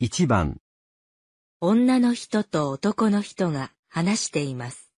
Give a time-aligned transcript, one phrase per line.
[0.00, 0.60] 1番。
[1.60, 4.90] 女の人と男の人が話しています。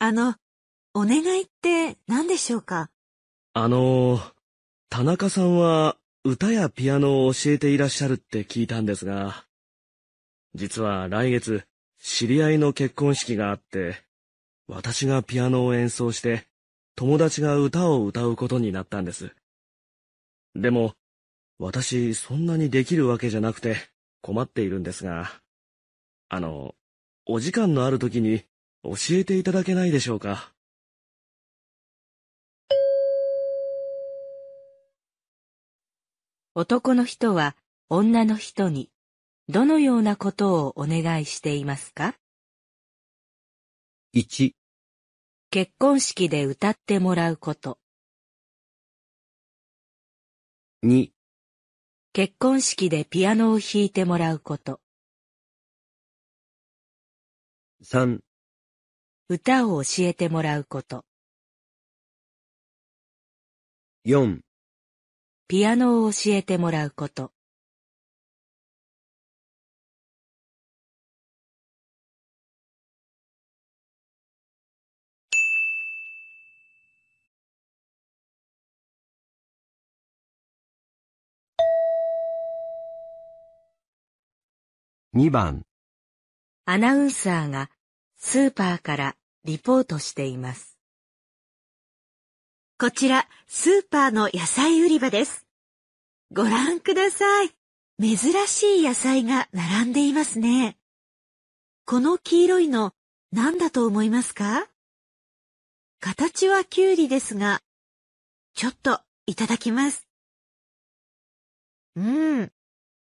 [0.00, 0.34] あの、
[0.92, 2.90] お願いって何でしょうか？
[3.52, 4.18] あの、
[4.90, 9.45] 田中さんは歌やピアノを教えていらっしゃるって聞いたんですが、
[10.56, 11.64] 実は来月
[12.02, 14.02] 知り合いの結婚式があって、
[14.66, 16.46] 私がピアノを演奏して
[16.94, 19.36] 友達が歌を歌うことになったんです。
[20.54, 20.94] でも、
[21.58, 23.76] 私そんなにできるわけじゃなくて
[24.22, 25.30] 困っているんですが、
[26.30, 26.74] あの、
[27.26, 28.42] お時間のある時に
[28.82, 30.52] 教えていただけないでしょうか？
[36.54, 37.54] 男の人は
[37.90, 38.88] 女の人に
[39.48, 42.16] どのようなことをお願いしていますか
[44.12, 44.56] ？1、
[45.50, 47.78] 結婚式で歌ってもらうこと、
[50.82, 51.12] 2、
[52.12, 54.80] 結婚式でピアノを弾いてもらうこと、
[57.84, 58.18] 3、
[59.28, 61.04] 歌を教えてもらうこと、
[64.04, 64.40] 4、
[65.46, 67.35] ピアノを教えてもらうこと、
[85.16, 85.62] 2番
[86.66, 87.70] アナウンサーが
[88.18, 90.76] スーパーからリポートしています。
[92.78, 95.46] こちら、スーパーの野菜売り場です。
[96.34, 97.50] ご覧ください。
[97.98, 100.76] 珍しい野菜が並んでいますね。
[101.86, 102.92] この黄色いの、
[103.32, 104.68] 何だと思いますか？
[105.98, 107.62] 形はキュウリですが、
[108.54, 110.06] ちょっといただきます。
[111.96, 112.52] うん、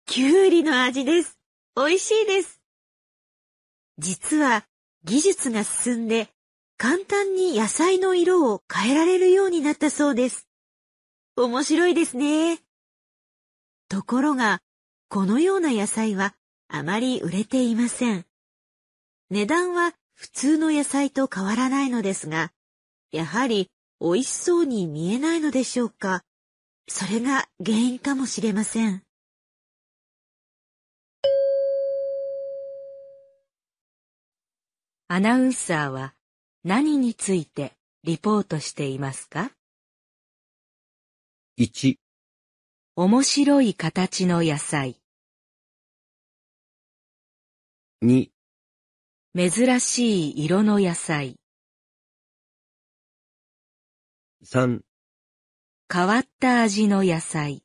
[0.05, 1.36] キュウリの味です。
[1.77, 2.59] 美味しいです。
[3.99, 4.65] 実は、
[5.03, 6.27] 技術が進んで、
[6.75, 10.47] 簡単に野菜の色を変えられるようになったそうです。
[11.35, 12.57] 面白いですね。
[13.89, 14.63] ところが、
[15.07, 16.33] このような野菜は
[16.67, 18.25] あまり売れていません。
[19.29, 22.51] 値段は普通の野菜と変わらないのですが、
[23.11, 23.69] やはり
[24.01, 26.23] 美味しそうに見えないのでしょうか。
[26.87, 29.06] それが原因かもしれません。
[35.09, 36.15] アナウンサーは
[36.65, 39.53] 何についてリポートしていますか
[41.57, 41.95] ？1、
[42.97, 44.99] 面白い形の野菜、
[48.03, 48.31] 2、
[49.33, 51.39] 珍しい色の野菜、
[54.43, 54.81] 3、
[55.89, 57.63] 変わった味の野菜、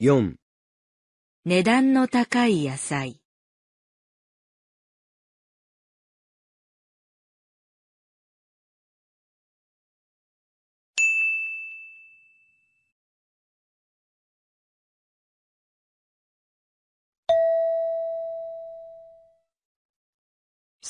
[0.00, 0.36] 4、
[1.44, 3.20] 値段の高い野菜。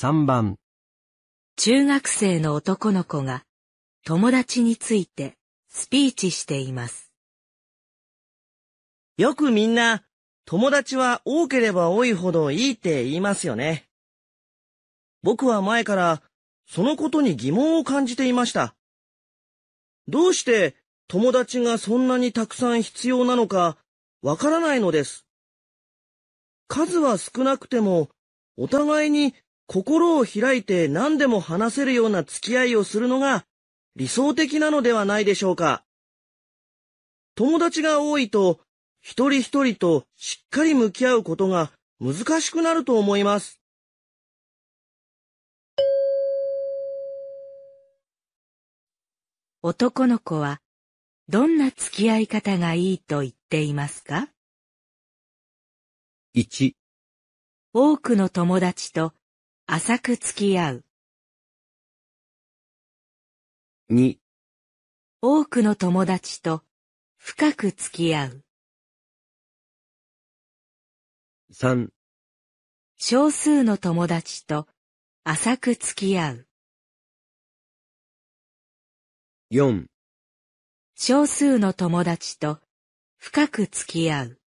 [0.02, 0.56] 3番
[1.56, 3.44] 中学生の男の子が
[4.06, 5.36] 友達について
[5.68, 7.12] スピーチしています。
[9.18, 10.02] よくみんな、
[10.46, 13.90] 友達は多ければ多いほどいいって言いますよね。
[15.22, 16.22] 僕は前から
[16.66, 18.74] そのことに疑問を感じていました。
[20.08, 20.76] どうして
[21.08, 23.76] 友達がそんなにたくさん必要なのか
[24.22, 25.26] わからないのです。
[26.68, 28.08] 数は少なくても
[28.56, 29.34] お互いに
[29.72, 33.44] 心を開いて何でも話せるような付き合いをするのが
[33.94, 35.84] 理想的なのではないでしょうか。
[37.36, 38.58] 友達が多いと
[39.00, 41.70] 一人一人としっかり向き合うことが
[42.00, 43.60] 難しくなると思います。
[49.62, 50.60] 男の子は
[51.28, 54.30] どんな付き合い方がいいと言っていますか
[56.34, 56.72] ？1、
[57.72, 59.12] 多くの友達と
[59.72, 60.84] 浅く付き合う。
[63.88, 64.18] 2、
[65.22, 66.64] 多くの友達と
[67.18, 68.44] 深く付き合う。
[71.52, 71.88] 3、
[72.96, 74.66] 少数の友達と
[75.22, 76.48] 浅く付き合う。
[79.52, 79.86] 4、
[80.96, 82.58] 少数の友達と
[83.18, 84.39] 深く付き合う。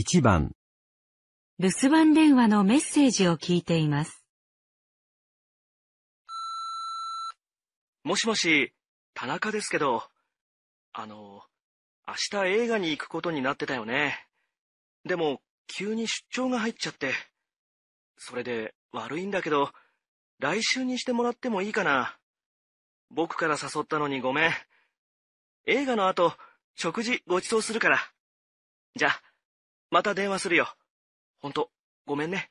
[0.00, 0.52] 1番、
[1.58, 4.24] 留守番電話のメッセージを聞いています。
[8.04, 8.72] もしもし、
[9.12, 10.04] 田中ですけど、
[10.92, 11.42] あの、
[12.06, 14.24] 明日映画に行くことになってたよね。
[15.04, 17.12] でも、急に出張が入っちゃって。
[18.18, 19.72] それで、悪いんだけど、
[20.38, 22.16] 来週にしてもらってもいいかな。
[23.10, 24.52] 僕から誘ったのにごめん。
[25.66, 26.36] 映画の後、
[26.76, 27.98] 食事ご馳走するから。
[28.94, 29.22] じゃあ、
[29.90, 30.74] また電話するよ。
[31.40, 31.70] ほんと、
[32.04, 32.50] ごめんね。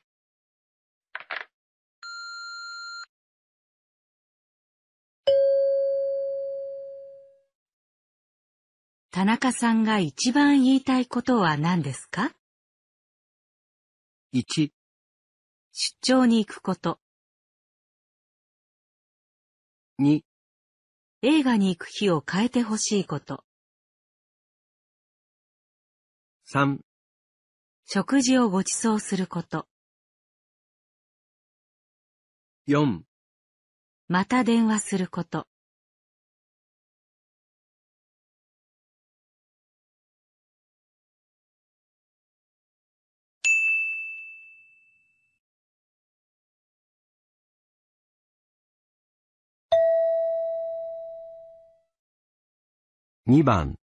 [9.12, 12.32] 田中さんが一番言いたいことは何ですか
[14.32, 14.70] ？1、
[15.72, 17.00] 出張に行くこと、
[20.00, 20.22] 2、
[21.22, 23.44] 映画に行く日を変えてほしいこと、
[26.52, 26.78] 3、
[27.90, 29.66] 食事をご馳走すること、
[32.66, 33.00] 4、
[34.08, 35.46] また電話すること、
[53.26, 53.78] 2番、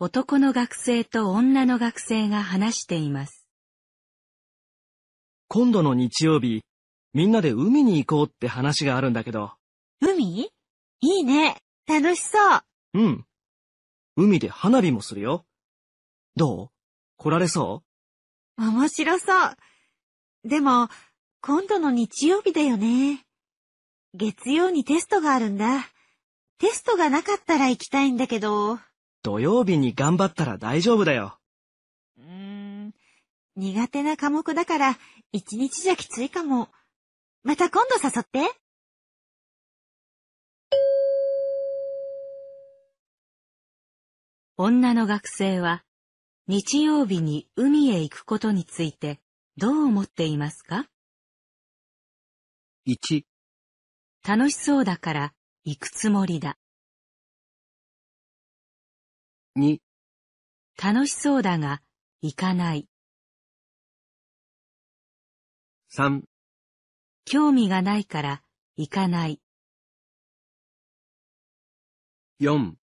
[0.00, 3.48] 男の学生と女の学生が話しています。
[5.48, 6.62] 今度の日曜日、
[7.14, 9.54] みんなで海に行こうって話があるんだけど。
[10.00, 10.52] 海？
[11.00, 11.56] いいね。
[11.88, 12.62] 楽しそう。
[12.94, 13.24] うん。
[14.14, 15.44] 海で花火もするよ。
[16.36, 16.68] どう？
[17.16, 17.82] 来られそ
[18.56, 19.56] 面白そう。
[20.44, 20.88] でも、
[21.42, 23.24] 今度の日曜日だよね。
[24.14, 25.88] 月曜にテストがあるんだ。
[26.58, 28.78] テストがなかったら行きたいんだけど。
[29.28, 31.38] うう土曜日に頑張ったら大丈夫だよ。
[32.20, 32.22] ー
[32.86, 32.94] ん、
[33.56, 34.98] 苦手な科目だから、
[35.32, 36.68] 一日じゃきついかも。
[37.42, 38.58] また今度誘って。
[44.56, 45.84] 女の学生は
[46.48, 49.20] 日曜日に海へ行くことについて
[49.56, 50.86] どう思っていますか
[52.88, 53.22] ？1、
[54.26, 55.32] 楽しそうだから
[55.64, 56.58] 行くつもりだ。
[59.58, 59.80] 2、
[60.80, 61.82] 楽しそうだが
[62.22, 62.86] 行かない。
[65.88, 66.22] 3、
[67.24, 68.42] 興味がないから
[68.76, 69.40] 行かない。
[72.38, 72.74] 4、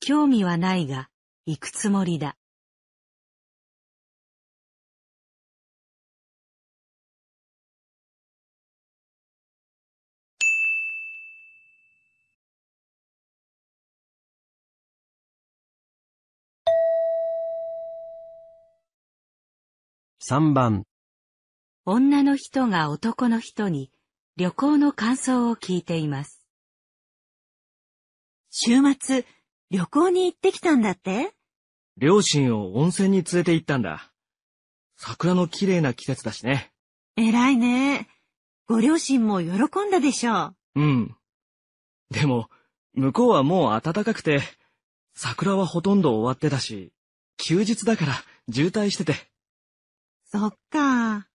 [0.00, 1.08] 興味はないが
[1.46, 2.36] 行くつもりだ。
[20.30, 20.84] 3番、
[21.84, 23.90] 女の人が男の人に
[24.36, 26.46] 旅行の感想を聞いています。
[28.48, 29.26] 週末、
[29.72, 31.32] 旅行に行ってきたんだって？
[31.96, 34.12] 両親を温泉に連れて行ったんだ。
[34.96, 36.70] 桜の綺麗な季節だしね。
[37.16, 38.06] 偉いね。
[38.68, 39.48] ご両親も喜
[39.84, 40.80] んだでしょう。
[40.80, 41.16] うん。
[42.12, 42.48] でも、
[42.94, 44.42] 向こうはもう暖かくて、
[45.12, 46.92] 桜はほとんど終わってたし、
[47.36, 48.14] 休日だから
[48.48, 49.28] 渋滞してて、
[50.32, 51.26] そっか。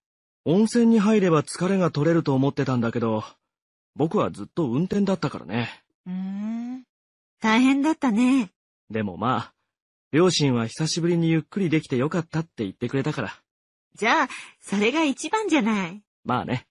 [0.45, 3.25] 温泉に入れば疲れが取れると思ってたんだけど、
[3.95, 5.83] 僕はずっと運転だったからね。
[6.05, 6.83] うーん。
[7.41, 8.51] 大変だったね。
[8.89, 9.53] でもまあ、
[10.13, 13.33] 両親は久しぶりにゆっくりできてよかったって言ってくれたから、
[13.95, 14.29] じゃあ、
[14.61, 16.01] それが一番じゃない。
[16.23, 16.65] まあね。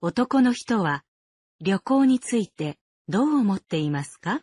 [0.00, 1.04] 男の人は
[1.60, 4.42] 旅行についてどう思っていますか？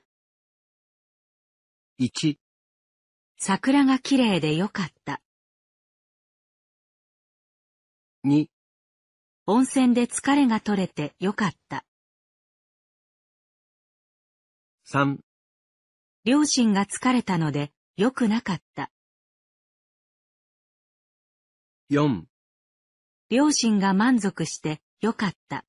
[2.00, 2.38] 1、
[3.40, 5.20] 桜が綺麗でよかった。
[8.24, 8.46] 2、
[9.48, 11.86] 温泉で疲れが取れてよかった。
[14.88, 15.18] 3、
[16.24, 18.92] 両親が疲れたので良くなかった。
[21.90, 22.26] 4、
[23.32, 25.66] 両親が満足してよかった。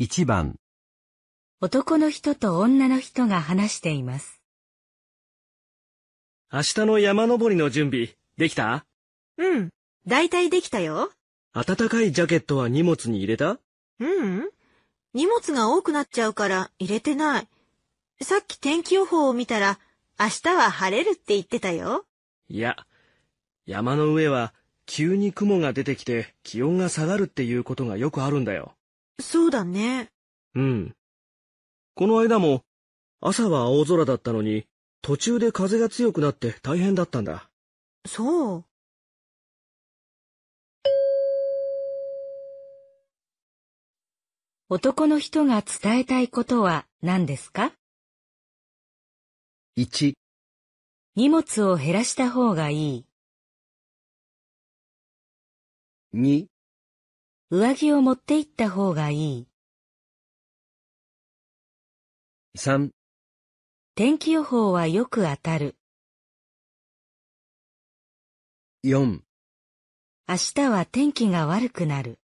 [0.00, 0.56] 1番、
[1.60, 4.40] 男の人と女の人が話しています。
[6.50, 8.86] 明日の山登りの準備、できた？
[9.36, 9.68] うん。
[10.06, 11.10] だいたいできたよ。
[11.52, 13.50] 暖かいジャケットは荷物に入れた？
[13.50, 13.60] う
[14.00, 14.50] うん。
[15.12, 17.48] 荷物が多くなっちゃうから入れてない。
[18.22, 19.78] さっき天気予報を見たら、
[20.18, 22.06] 明日は晴れるって言ってたよ。
[22.48, 22.78] いや、
[23.66, 24.54] 山の上は
[24.86, 28.72] 急に雲が出てきて気温が下がるっていうことがよくあるんだよ。
[29.20, 30.10] そうだね。
[30.54, 30.96] うん。
[31.94, 32.64] この間も
[33.20, 34.66] 朝は青空だったのに
[35.02, 37.50] 途中で風が強くなって大変だったんだ。
[38.06, 38.64] そう。
[44.68, 47.72] 男の人が伝えたいことは何ですか
[49.76, 50.14] ？1、
[51.16, 53.06] 荷物を減らした方がいい。
[56.14, 56.46] 2、
[57.52, 59.48] 上着を持って行った方がいい。
[62.56, 62.90] 3、
[63.96, 65.76] 天気予報はよく当たる。
[68.84, 69.22] 4、
[70.28, 72.19] 明日は天気が悪くなる。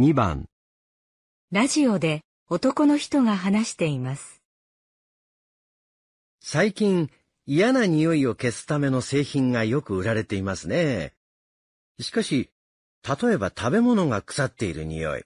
[0.00, 0.46] 2番、
[1.52, 4.40] ラジオで男の人が話しています。
[6.40, 7.10] 最近、
[7.44, 11.12] 嫌な匂いを消すための製品がよく売られていますね。
[12.00, 12.48] しかし、
[13.06, 15.24] 例えば食べ物が腐っている匂い、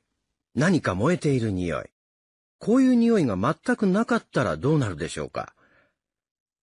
[0.56, 1.84] 何か燃えている匂い、
[2.58, 5.54] こういう匂いが全くなかったらどうなるでしょうか。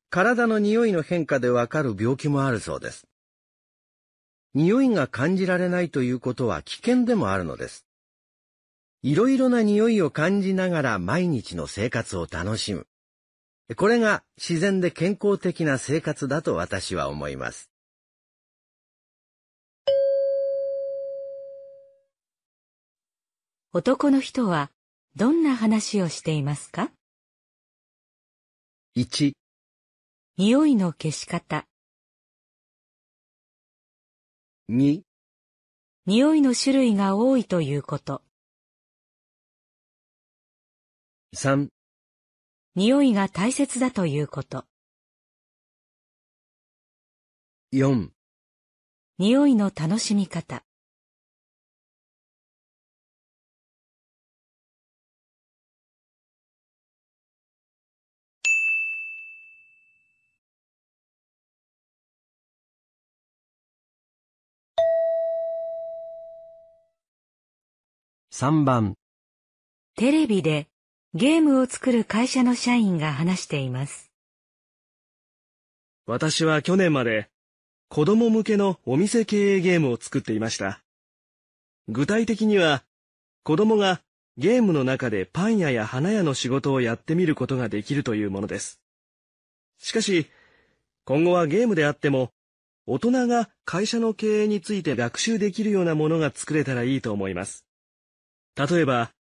[0.10, 3.08] 体の匂いの変化でわかる病気もあるそうです。
[4.54, 7.86] 匂いが感じられないということは危険でもあるのです。
[9.04, 12.86] いろいろな匂いを感じながら毎日の生活を楽しむ。
[13.76, 17.72] これが自然で健康的な生活だと私は思います。
[23.74, 24.70] 男の人は
[25.16, 26.92] どんな話をしていますか
[28.96, 29.34] ？1、
[30.38, 31.66] 匂いの消し方、
[34.70, 35.02] 2、
[36.06, 38.22] 匂いの種類が多いということ、
[41.34, 41.70] 3、
[42.76, 44.66] 匂いが大切だということ、
[47.72, 48.10] 4、
[49.18, 50.66] 匂いの楽しみ方、
[68.32, 68.96] 3番、
[69.96, 70.71] テレビで
[71.14, 74.10] ゲームを作る会社の社員が話しています。
[76.06, 77.30] 私は去年まで
[77.90, 80.82] 子供向けのお店経営ゲームを作っていました。
[81.90, 82.86] 具体的には
[83.44, 84.00] 子供が
[84.38, 88.80] ゲームの中でパン屋や花屋の仕事をやってみることができるというものです。
[89.80, 90.28] しかし、
[91.04, 92.32] 今後はゲームであっても
[92.86, 97.66] 大人が会社の経営について学習できるようなものが作れたらいいと思います。
[98.56, 99.12] 例えば、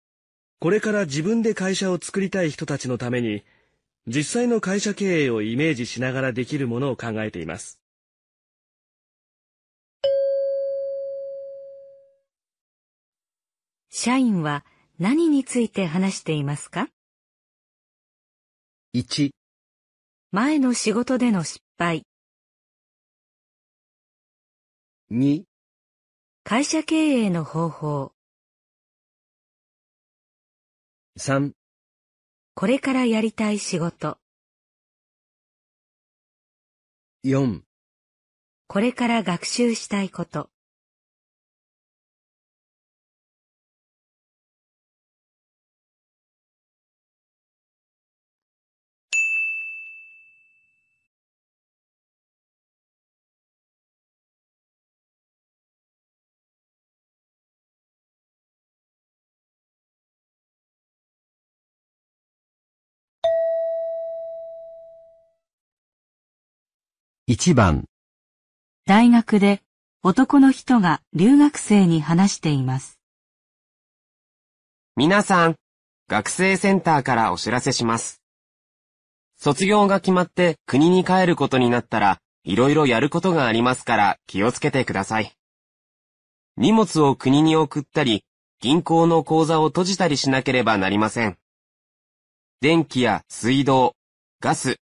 [0.61, 3.43] これから自分で会社を作りたい人たちのために
[4.05, 7.79] 実際の会社経営をイメージしながらできるものを考えています。
[13.89, 14.63] 社員は
[14.99, 16.89] 何について話していますか
[18.93, 19.31] ？1、
[20.31, 22.03] 前の仕事での失敗、
[25.11, 25.41] 2、
[26.43, 28.11] 会社経営の方法、
[31.23, 31.51] 3、
[32.55, 34.17] これからやりたい仕事、
[37.23, 37.61] 4、
[38.67, 40.49] これから学習したいこと、
[67.33, 67.85] 1番、
[68.85, 69.61] 大学で
[70.03, 72.99] 男の人が留学生に話しています。
[74.97, 75.55] 皆さん、
[76.09, 78.21] 学生センターからお知らせします。
[79.37, 85.31] 卒業が決まって国に帰ることになったら、いろいろやることがありますから気をつけてください。
[86.57, 88.25] 荷物を国に送ったり、
[88.59, 91.37] 銀行の口座を閉じたりしなければなりません。
[92.59, 93.95] 電気や水道、
[94.41, 94.81] ガス、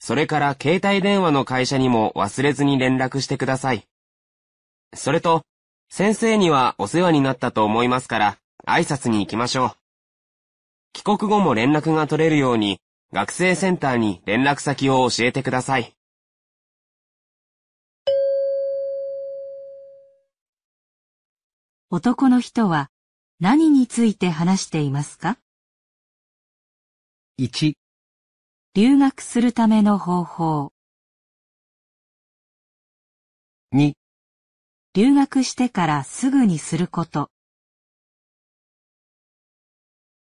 [0.00, 3.86] それから携帯電話の会社にも忘れずに連絡してください。
[4.94, 5.44] それと、
[5.90, 9.72] 先生にはお世話になったと思いますから、挨拶に行きましょう。
[10.94, 12.80] 帰国後も連絡が取れるように、
[13.12, 15.94] 学生センターに連絡先を教えてください。
[21.90, 22.88] 男の人は
[23.38, 25.38] 何について話していますか
[27.38, 27.74] ？1、
[28.72, 30.72] 留学するための方法。
[33.72, 33.94] 2、
[34.94, 37.32] 留学してからすぐにすること。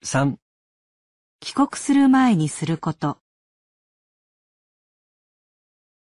[0.03, 0.35] 3、
[1.39, 3.19] 帰国する前にすること。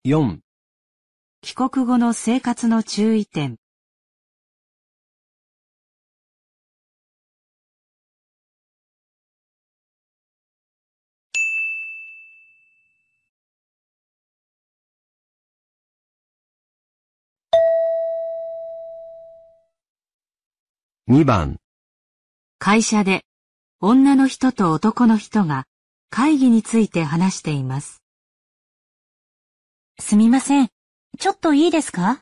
[0.04, 0.38] 4、
[1.40, 3.59] 帰国後の生活の注意点。
[21.10, 21.56] 2番、
[22.60, 23.24] 会社で
[23.80, 25.64] 女の人と男の人が
[26.08, 28.00] 会議について話しています。
[29.98, 30.68] すみません。
[31.18, 32.20] ちょっといいですか？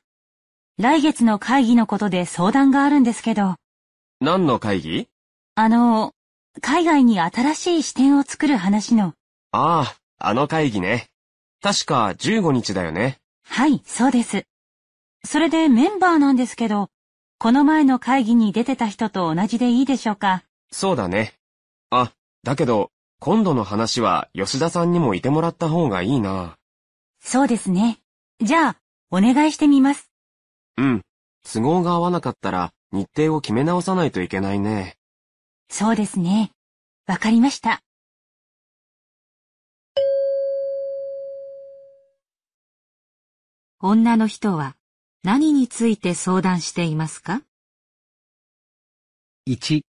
[0.78, 3.56] 来月の会議のことで相談があるんですけど、
[4.22, 5.06] 何の会議？
[5.54, 6.14] あの、
[6.62, 9.12] 海外に新しい視点を作る話の。
[9.52, 11.08] ああ、あの会議ね。
[11.60, 13.18] 確か15日だよね。
[13.44, 14.44] はい、そうです。
[15.26, 16.88] それでメンバーなんですけど、
[17.40, 20.42] この前の会議に出てた人と同じでいいでしょうか？
[20.72, 21.34] そうだね。
[21.88, 26.56] あ、だけど、今度の話は吉田さんにもいてもらった方がいいな。
[27.20, 28.00] そうですね。
[28.40, 28.76] じゃあ、
[29.12, 30.10] お願いしてみます。
[30.78, 31.02] うん。
[31.44, 34.96] 都合が合わなかったら日程を決め直さないといけないね。
[35.70, 36.50] そうですね。
[37.06, 37.82] わかりました。
[43.80, 44.74] 女の人は
[45.24, 47.42] 何について相談していますか
[49.48, 49.82] ？1、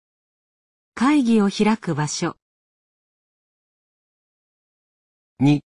[0.94, 2.36] 会議を開く場所。
[5.42, 5.60] 2、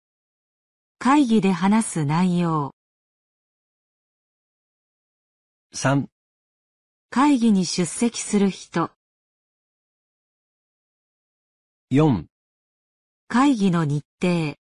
[0.99, 2.75] 会議で話す内容。
[5.75, 6.07] 3、
[7.11, 8.91] 会議に出席する人。
[11.93, 12.25] 4、
[13.29, 14.62] 会議の日程。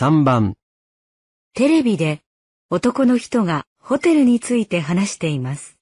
[0.00, 0.56] 3番、
[1.52, 2.22] テレビで
[2.70, 5.78] 男の人がホテルについて話しています。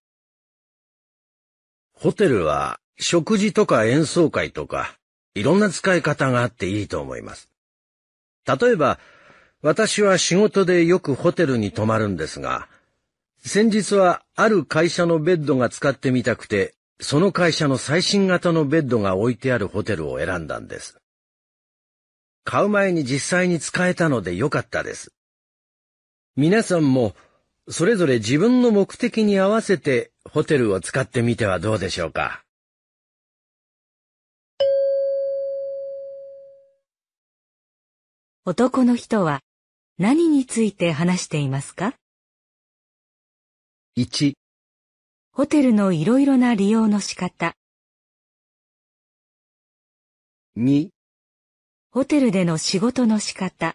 [1.93, 4.97] ホテルは食事とか演奏会とか、
[5.37, 7.49] いろんな使い方があっていいと思います。
[8.45, 8.99] 例えば、
[9.63, 12.67] 私は仕事でよくホテルに泊まるんですが、
[13.47, 20.99] 先日はある会社のベッドが使ってみたくて、その会社の最新型のベッドが置いてあるホテルを選んだんです。
[22.51, 25.13] 買う前に実際に使えたのでよかったです。
[26.35, 27.15] 皆さんも
[27.69, 32.43] それぞれ自分の目的に合わせてホテルを使ってみてはどうでしょうか？
[38.47, 39.41] 男の人は
[39.99, 41.97] 何について話していますか
[43.99, 44.33] ？1、
[45.33, 47.53] ホテルのいろいろな利用の仕方。
[50.57, 50.89] 2、
[51.99, 53.75] ホテルでの仕事の仕方。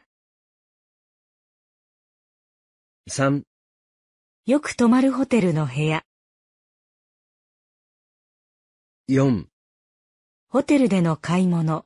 [3.11, 3.43] 3、
[4.45, 6.05] よく泊まるホテルの部屋。
[9.09, 9.47] 4、
[10.47, 11.83] ホテルでの買い物。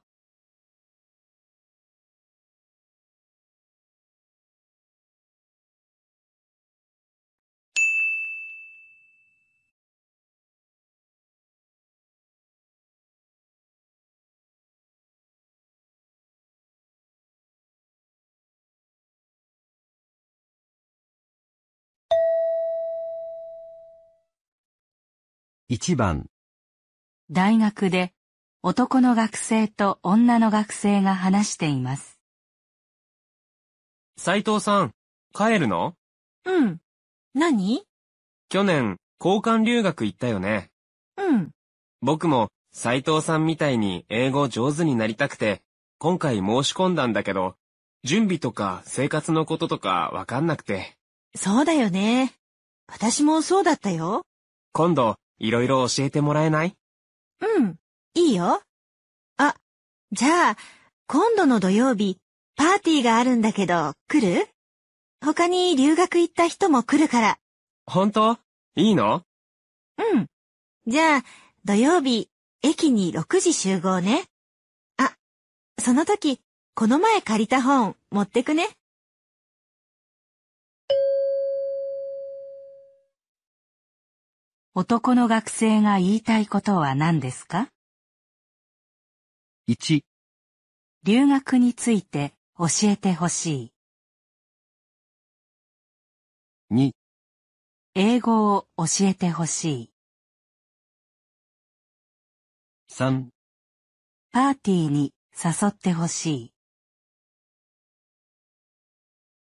[25.69, 26.27] 1番、
[27.29, 28.13] 大学で
[28.63, 32.21] 男の学生と女の学生が話しています。
[34.17, 34.93] 斉藤さん、
[35.33, 35.95] 帰るの？
[36.45, 36.79] うん。
[37.35, 37.83] 何？
[38.47, 40.69] 去年、交換留学行ったよね。
[41.17, 41.51] うん。
[42.01, 45.63] 僕も斉藤さんみたいに英語上手になりたくて、
[45.99, 47.55] 今回申し込んだんだけど、
[48.05, 50.95] 準備とか生活のこととかわかんなくて、
[51.35, 52.31] そうだよね。
[52.87, 54.23] 私もそうだったよ。
[54.71, 56.75] 今度、いろいろ教えてもらえない？
[57.41, 57.75] うん。
[58.15, 58.61] いいよ。
[59.37, 59.55] あ、
[60.11, 60.57] じゃあ、
[61.07, 62.17] 今度の土曜日、
[62.55, 64.47] パーティーがあるんだけど、来る？
[65.21, 67.37] 他に留学行った人も来るから。
[67.85, 68.37] 本当？
[68.75, 69.23] いいの？
[69.97, 70.27] うん。
[70.87, 71.23] じゃあ、
[71.65, 72.29] 土曜日、
[72.63, 74.25] 駅に6時集合ね。
[74.97, 75.15] あ、
[75.79, 76.41] その時、
[76.75, 78.69] この前借りた本持ってくね。
[84.79, 87.71] 男の学生が言いたいことは何ですか
[89.67, 90.01] ？1、
[91.01, 93.73] 留学について教えてほし
[96.69, 96.75] い。
[96.75, 96.91] 2、
[97.95, 99.91] 英語を教えてほしい。
[102.91, 103.29] 3、
[104.31, 106.53] パーティーに誘ってほし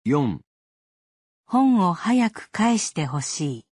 [0.03, 0.09] い。
[0.11, 0.41] 4、
[1.45, 3.70] 本を早く返してほしい。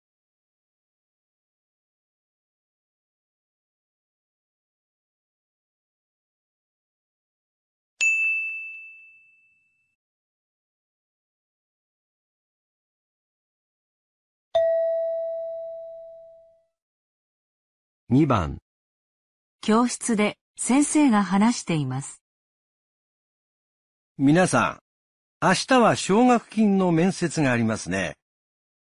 [18.13, 18.57] 2番、
[19.61, 22.21] 教室で先生が話しています。
[24.17, 24.81] 皆さ
[25.41, 28.17] ん、明日は奨学金の面接がありますね。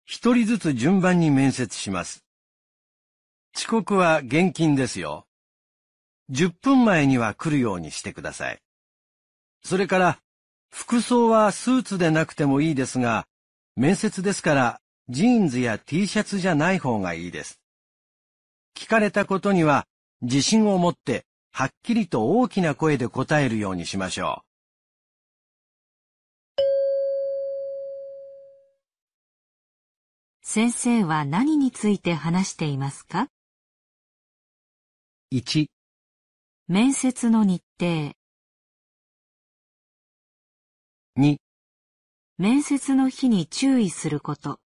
[0.05, 2.24] 一人ずつ順番に面接します。
[3.57, 5.29] 遅刻は厳禁ですよ。
[6.33, 8.59] 10分前には来るようにしてください。
[9.62, 10.18] それから、
[10.72, 13.29] 服装はスーツでなくてもいいですが、
[13.77, 17.61] 面接ですからジーンズや T シャツじゃない方がいいです。
[18.76, 19.87] 聞かれたことには
[20.20, 24.44] 自信を持ってはっきりと大きな声で答えるようにしましょう。
[30.42, 33.28] 先生は何について話していますか
[35.32, 35.66] ？1、
[36.68, 38.12] 面接の日程、
[41.18, 41.37] 2、
[42.38, 44.60] 面接の日に注意すること、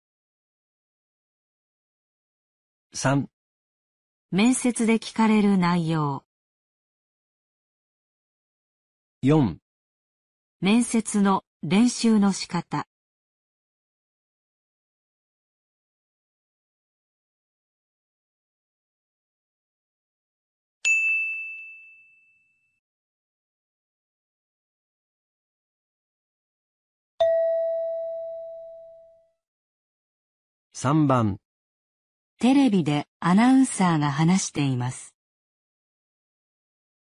[2.94, 3.26] 3、
[4.30, 6.22] 面接で聞かれる内容、
[9.22, 9.56] 4、
[10.60, 12.86] 面接の練習の仕方、
[30.74, 31.38] 3番、
[32.40, 35.12] テレビでアナウンサーが話しています。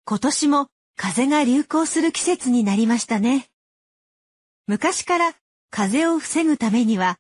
[0.05, 3.47] 今年も風が流行する季節になりましたね。
[4.67, 5.33] 昔から
[5.71, 7.17] 風邪を防ぐためには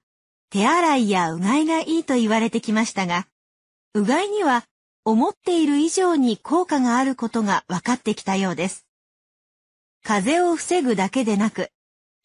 [0.50, 3.26] 手洗いやうがいがいいと言われてきましたが、
[3.94, 4.64] うがいには
[5.06, 8.84] 思っている以上に効果があることが分かってきたようです。
[10.04, 11.70] 風邪を防ぐだけでなく、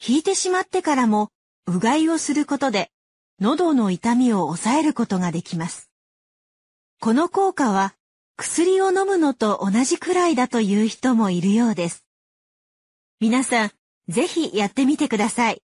[0.05, 1.29] 引いてしまってからも
[1.65, 2.91] うがいをすることで
[3.39, 5.91] 喉の痛みを抑えることができます。
[6.99, 7.93] この効果は
[8.35, 12.03] 薬を飲むのと同じくらいだという人もいるようです。
[13.19, 13.71] 皆さん、
[14.07, 15.61] ぜひやってみてください。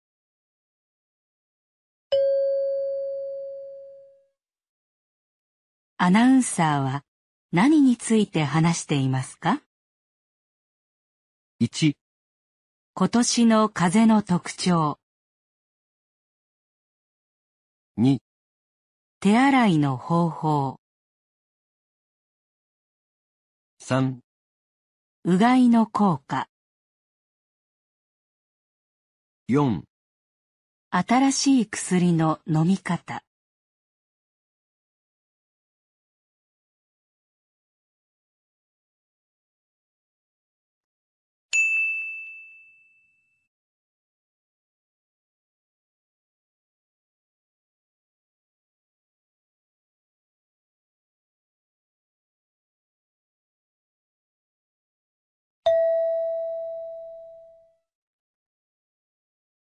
[5.98, 7.04] アナウンサーは
[7.52, 9.62] 何について話していますか
[11.60, 11.94] ？1、
[12.94, 15.00] 今年の風邪の特徴、
[17.96, 18.18] 2、
[19.20, 20.80] 手洗いの方法、
[23.80, 24.18] 3、
[25.26, 26.48] うがいの効果、
[29.48, 29.84] 4、
[30.90, 33.22] 新しい薬の飲み方。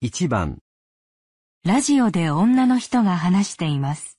[0.00, 0.58] 1番、
[1.64, 4.16] ラジオで女の人が話しています。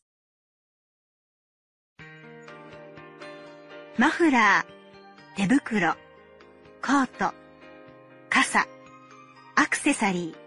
[3.98, 7.34] マフラー、手袋、コート、
[8.30, 8.68] 傘、
[9.56, 10.38] アクセサリー。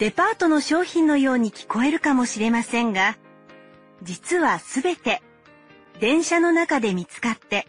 [0.00, 3.16] デパートの商品のように聞こえるかもしれませんが、
[4.02, 5.22] 実はすべて
[6.00, 7.68] 電車の中で見つかって、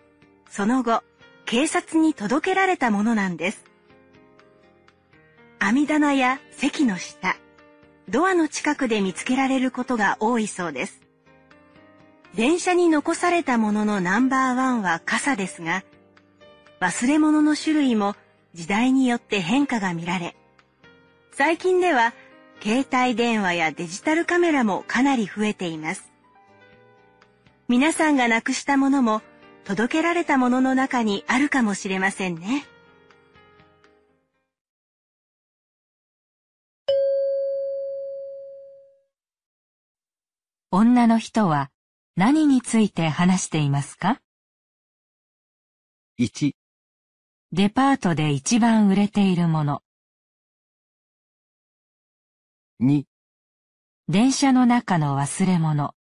[0.50, 1.04] その後
[1.45, 3.67] 警察に届けられたものなんです。
[5.60, 7.36] 網棚や席の下、
[8.10, 11.02] ドアの近くで見つけられることが多いそうです。
[12.36, 15.84] 電車に残されたもののナンバーワンは傘ですが、
[16.80, 18.15] 忘れ物の種類も
[18.54, 20.36] 時代によって変化が見られ、
[21.32, 22.13] 最近では
[22.62, 26.12] 携帯電話やデジタルカメラもかなり増えています。
[27.67, 29.22] 皆さんがなくしたものも
[29.65, 32.65] 届けられたものの中にあるかもしれませんね。
[40.69, 41.71] 女の人は
[42.17, 44.19] 何について話していますか
[46.19, 46.51] ?1、
[47.53, 49.82] デパートで一番売れているもの。
[52.82, 53.06] 2、
[54.10, 55.95] 電車の中の忘れ物。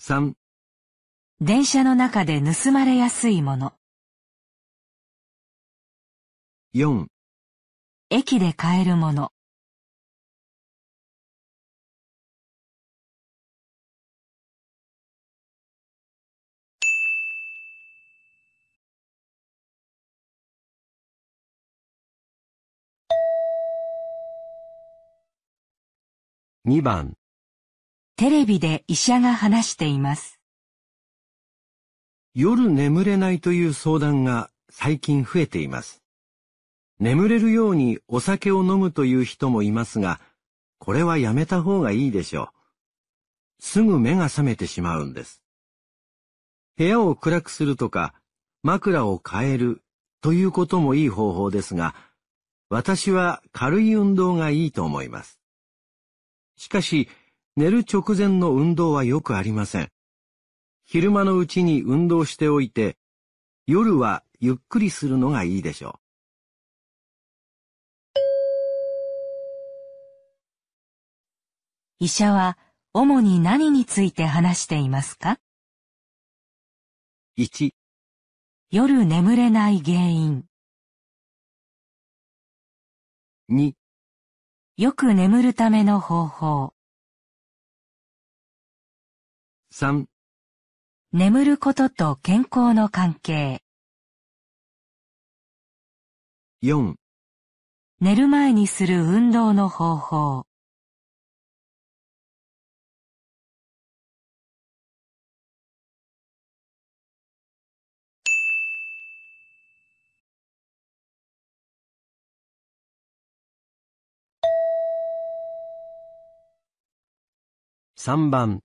[0.00, 0.32] 3、
[1.40, 3.74] 電車の中で盗まれやすいもの。
[6.74, 7.06] 4、
[8.10, 9.30] 駅で買えるもの。
[26.66, 27.14] 2番
[28.16, 30.38] テレビで医者が話しています。
[32.34, 36.02] 夜眠れないという相談が最近増えています。
[36.98, 40.20] 眠れるようにお酒を飲むという人もいますが、
[40.78, 42.50] これはやめた方がいいでしょ
[43.58, 43.62] う。
[43.64, 45.42] すぐ目が覚めてしまうんです。
[46.76, 48.12] 部屋を暗くするとか、
[48.62, 49.80] 枕を変える
[50.20, 51.94] ということもいい方法ですが、
[52.68, 55.39] 私は軽い運動がいいと思います。
[56.60, 57.08] しかし、
[57.56, 59.88] 寝る直前の運動はよくありません。
[60.84, 62.98] 昼間のうちに運動しておいて、
[63.66, 66.00] 夜はゆっくりするのがいいでしょう。
[72.00, 72.58] 医者は
[72.92, 75.38] 主に何について話していますか
[77.38, 77.70] ?1
[78.70, 80.44] 夜眠れない原因
[83.50, 83.79] 2
[84.80, 86.72] よく眠るための方法。
[89.74, 90.06] 3
[91.12, 93.60] 眠ることと健康の関係。
[96.62, 96.94] 4
[98.00, 100.49] 寝る前にする運動の方法。
[118.02, 118.60] 3番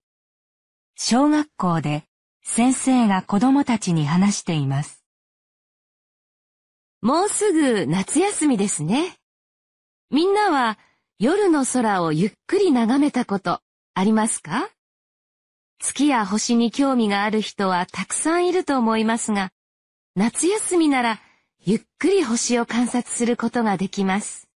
[0.96, 2.06] 小学校で
[2.42, 5.04] 先生が子供たちに話しています。
[7.02, 9.18] もうすぐ夏休みですね。
[10.10, 10.80] みんなは
[11.20, 13.60] 夜の空をゆっくり眺めたこと
[13.94, 14.70] ありますか？
[15.80, 19.50] 月や星に興味がある人はたくさんいると思いますが、
[20.16, 21.20] 夏休みなら
[21.60, 24.48] ゆっくり星を観察することができます。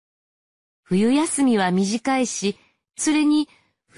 [0.84, 2.58] 冬休みは短いし、
[2.96, 3.50] それに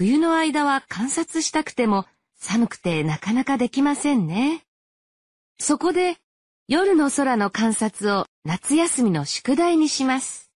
[0.04, 4.64] 冬の間は観察したくても寒くてなかなかできませんね。
[5.60, 6.16] そこで
[6.66, 10.50] 夜の空の観察を夏休みの宿題にします。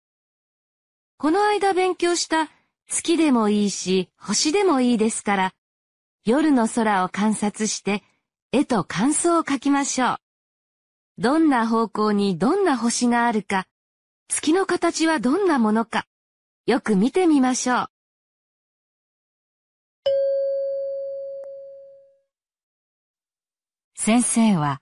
[1.20, 2.50] この間勉強した
[2.88, 5.54] 月でもいいし星でもいいですから、
[6.26, 8.02] 夜の空を観察して
[8.52, 10.18] 絵と感想を書きましょう。
[11.20, 13.68] どんな方向にどんな星があるか、
[14.28, 16.08] 月の形はどんなものか、
[16.66, 17.95] よく見てみましょう。
[24.06, 24.82] 先生は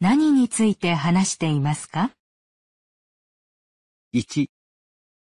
[0.00, 2.10] 何について話していますか
[4.14, 4.46] ?1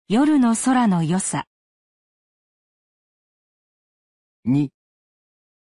[0.07, 1.45] 夜の空の良さ。
[4.47, 4.69] 2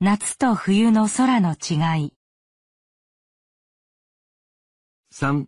[0.00, 2.14] 夏と冬の空の違い。
[5.12, 5.44] 3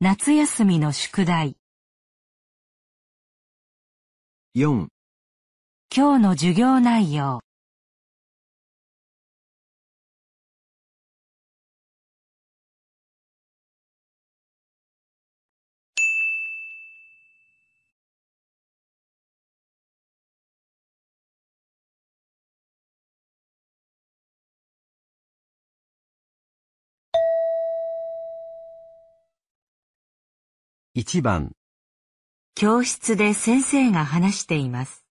[0.00, 1.56] 夏休みの宿題。
[4.54, 4.88] 4
[5.90, 7.40] 今日の授業内容
[30.98, 31.52] 1番
[32.56, 35.06] 教室で先生が話しています。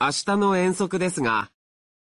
[0.00, 1.50] 明日の遠足ですが、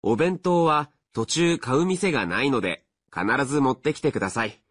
[0.03, 4.61] お弁当は途中買う店がないので必ず持ってきてください。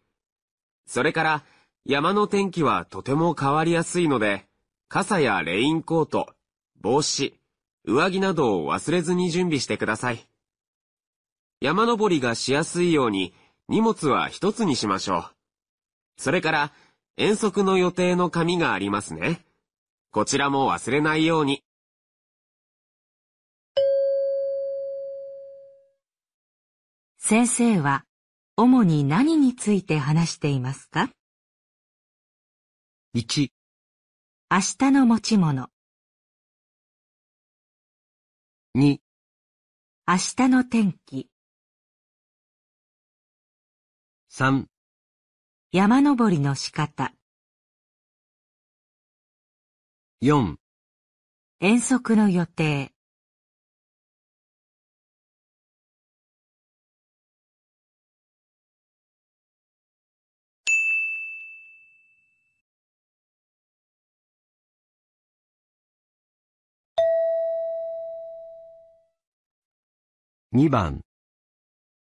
[0.87, 1.43] それから
[1.83, 4.45] 山の天気はとても変わりやすいので、
[4.87, 6.33] 傘やレインコート、
[6.79, 7.37] 帽子、
[7.83, 10.25] 上着などを忘れずに準備してください。
[11.59, 13.33] 山登りがしやすいように
[13.67, 15.25] 荷物は一つにしましょう。
[16.15, 16.71] それから
[17.17, 19.45] 遠足の予定の紙がありますね。
[20.11, 21.63] こちらも忘れないように。
[27.17, 28.05] 先生は
[28.57, 31.09] 主に何について話していますか
[33.15, 33.49] ？1、
[34.49, 35.69] 明日の持ち物、
[38.75, 38.99] 2、
[40.07, 41.29] 明日の天気、
[44.31, 44.65] 3、
[45.73, 47.13] 山登りの仕方、
[50.21, 50.57] 4、
[51.61, 52.91] 遠足の予定、
[70.53, 70.99] 2番、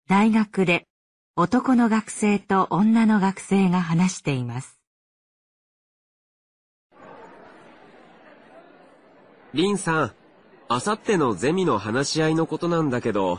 [0.08, 0.89] 大学で
[1.36, 4.80] 男の学生と女の学生が話しています。
[9.54, 10.12] リンさん、
[10.68, 13.38] あさってのゼミの話し合いのことなんだけど、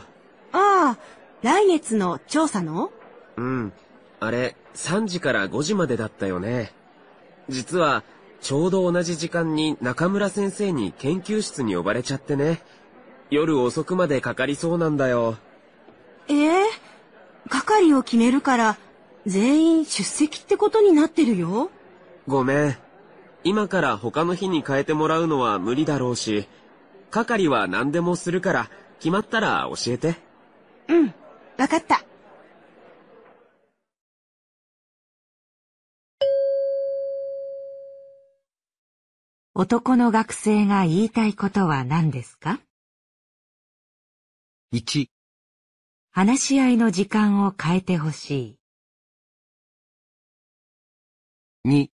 [0.52, 0.98] ああ、
[1.42, 2.90] 来月の調査の？
[3.36, 3.72] うん、
[4.20, 6.72] あれ、3時から5時までだったよね。
[7.48, 8.04] 実は、
[8.40, 12.62] ちょうど同じ時間に中村先生に研究室に呼ばれちゃってね。
[13.30, 15.36] 夜遅くまでかかりそうなんだよ。
[16.28, 16.64] ええ
[17.48, 18.78] 係を決めるから、
[19.26, 21.70] 全員出席ってことになってるよ。
[22.26, 22.76] ごめん。
[23.44, 26.46] 今から他の日に変えてもらうのは無理だろうし、
[27.10, 30.16] 係は何でもするから、決まったら教えて。
[30.88, 31.14] うん、
[31.58, 32.04] わかった。
[39.54, 42.58] 男の学生が言いたいことは何ですか
[44.72, 45.08] ？1、
[46.14, 48.58] 話し合いの時間を変えてほし
[51.64, 51.66] い。
[51.66, 51.88] 2、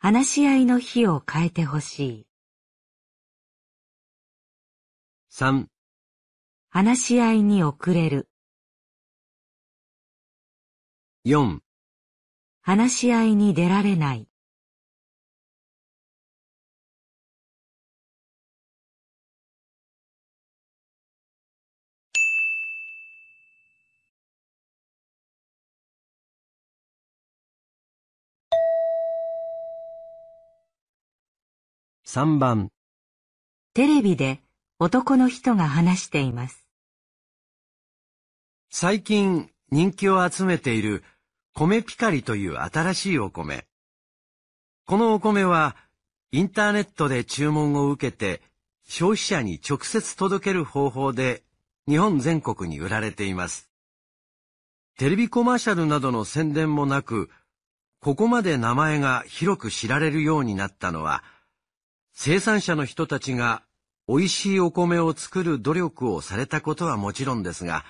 [0.00, 2.26] 話し合いの日を変えてほしい。
[5.30, 5.66] 3、
[6.70, 8.28] 話し合いに遅れる。
[11.24, 11.60] 4、
[12.62, 14.31] 話し合いに出られない。
[32.14, 32.68] 3番、
[33.72, 34.42] テレビで
[34.78, 36.66] 男の人が話しています。
[38.68, 41.04] 最近人気を集めている
[41.54, 43.64] 米ピカリという新しいお米。
[44.84, 45.74] このお米は
[46.32, 48.42] インターネットで注文を受けて
[48.86, 51.42] 消費者に直接届ける方法で
[51.88, 53.70] 日本全国に売られています。
[54.98, 57.30] テレビコマーシャルなどの宣伝もなく、
[58.02, 61.24] ここまで名前が広く知られるようになったのは、
[62.14, 63.62] 生産者の人たちが
[64.06, 67.84] 美味しいお米を作る努力をされたことはもちろんですが、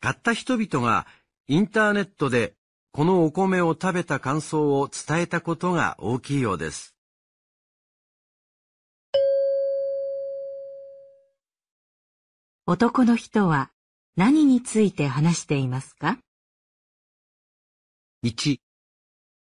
[0.00, 1.06] 買った人々が
[1.48, 2.54] インターネットで
[2.92, 6.94] このお米を食べた感想を伝えたことが大きいようです。
[12.66, 13.70] 男の人は
[14.16, 16.18] 何について話していますか
[18.24, 18.58] ？1、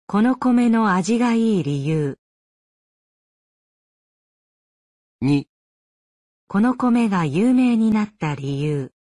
[0.08, 2.18] この米の味がいい理由。
[5.24, 5.46] 2、
[6.50, 8.92] この米が有名になった理由。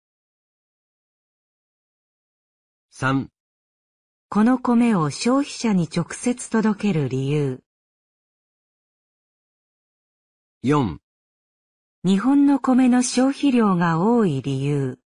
[2.95, 3.27] 3、
[4.29, 7.64] この米を消費者に直接届ける理由。
[10.62, 10.99] 4、
[12.05, 15.01] 日本の米の消費量が多い理由。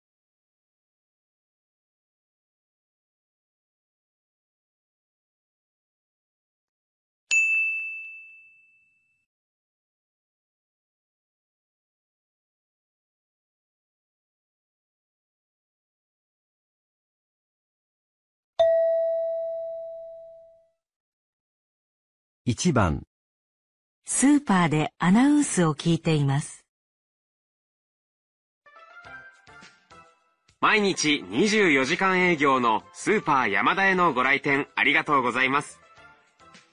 [22.47, 23.01] 1番、
[24.05, 26.63] スーパーでアナウンスを聞いています。
[30.61, 35.79] 毎日24時間営業のスーパー山田へのご来店ありがとうございます。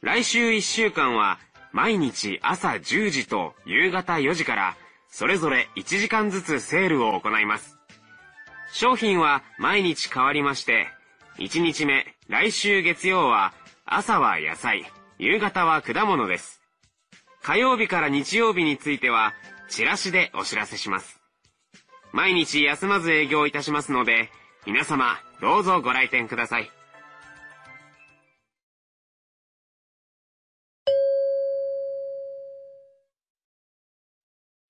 [0.03, 1.39] 来週1週間は
[1.73, 4.77] 毎日朝10時と夕方4時から
[5.09, 7.79] それぞれ1時間ずつセールを行います。
[8.75, 10.89] 商品は毎日変わりまして、
[11.39, 13.55] 1日目、来週月曜は
[13.87, 14.85] 朝は野菜、
[15.25, 16.61] 夕方は果物です。
[17.45, 19.35] 火曜日から日曜日については
[19.69, 21.21] チラシでお知らせします。
[22.11, 24.31] 毎日休まず営業いたしますので、
[24.67, 26.73] 皆様どうぞご来店ください。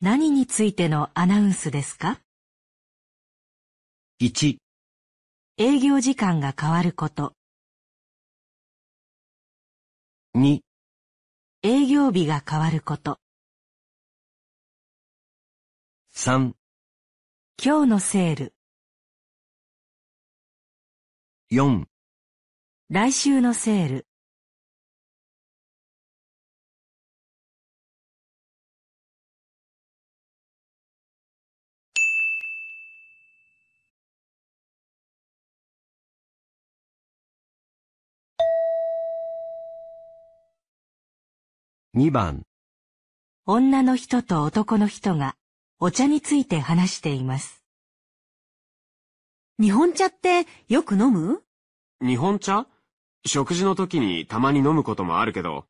[0.02, 2.20] 何についてのアナウンスですか
[4.20, 4.58] ？1、
[5.56, 7.32] 営業時間が変わること、
[10.34, 10.60] 2、
[11.62, 13.20] 営業日が変わること、
[16.14, 16.54] 3、
[17.62, 18.54] 今日のセール、
[21.50, 21.84] 4、
[22.88, 24.06] 来週のセール、
[41.94, 42.46] 2番、
[43.44, 45.36] 女の人と男の人が
[45.78, 47.62] お茶について話しています。
[49.60, 51.42] 日本茶ってよく飲む？
[52.00, 52.66] 日本茶？
[53.26, 55.66] 食事の時にたまに飲むこともあるけど、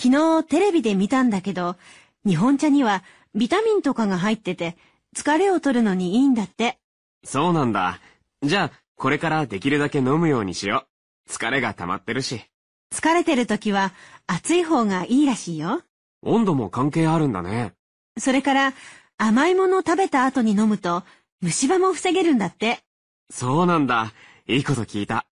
[0.00, 1.76] 昨日テレビで見たんだけど、
[2.24, 3.04] 日本茶には
[3.34, 4.78] ビタミンとかが入ってて、
[5.14, 6.78] 疲れを取るのにいいんだって。
[7.22, 8.00] そうなんだ。
[8.42, 10.86] じゃあ、これからできるだけ飲むようにしよ
[11.28, 11.30] う。
[11.30, 12.40] 疲れが溜まってるし。
[12.94, 13.92] 疲れてる時は
[14.26, 15.82] 熱い方がいいらしいよ。
[16.22, 17.74] 温度も関係あるんだね。
[18.18, 18.72] それから
[19.18, 21.04] 甘いものを食べた後に飲むと
[21.40, 22.80] 虫歯も防げるんだって。
[23.30, 24.12] そうなんだ。
[24.46, 25.26] いいこと聞いた。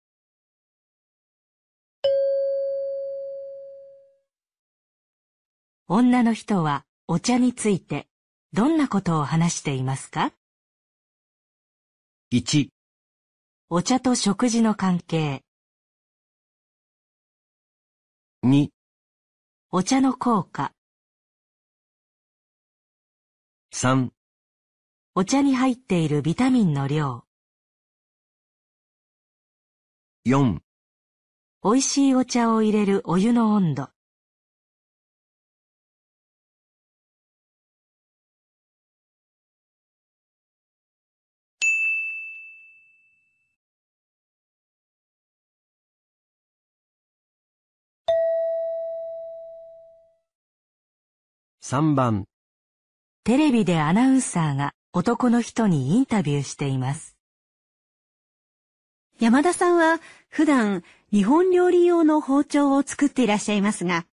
[5.88, 8.07] 女の人はお茶について
[8.53, 10.32] どんなことを話していますか
[12.32, 12.68] ？1、
[13.70, 15.43] お茶と食事の関係、
[18.45, 18.68] 2、
[19.73, 20.73] お茶の効果、
[23.73, 24.11] 3、
[25.14, 27.23] お茶に入っているビタミンの量、
[30.27, 30.59] 4、
[31.62, 33.91] 美味しいお茶を入れるお湯の温度、
[51.71, 52.25] 3番、
[53.23, 57.16] テレビでアナウンサーが男の人にインタビューしています。
[59.21, 64.05] 山田さんは普段日本料理用の包丁を作っていらっしゃいますが、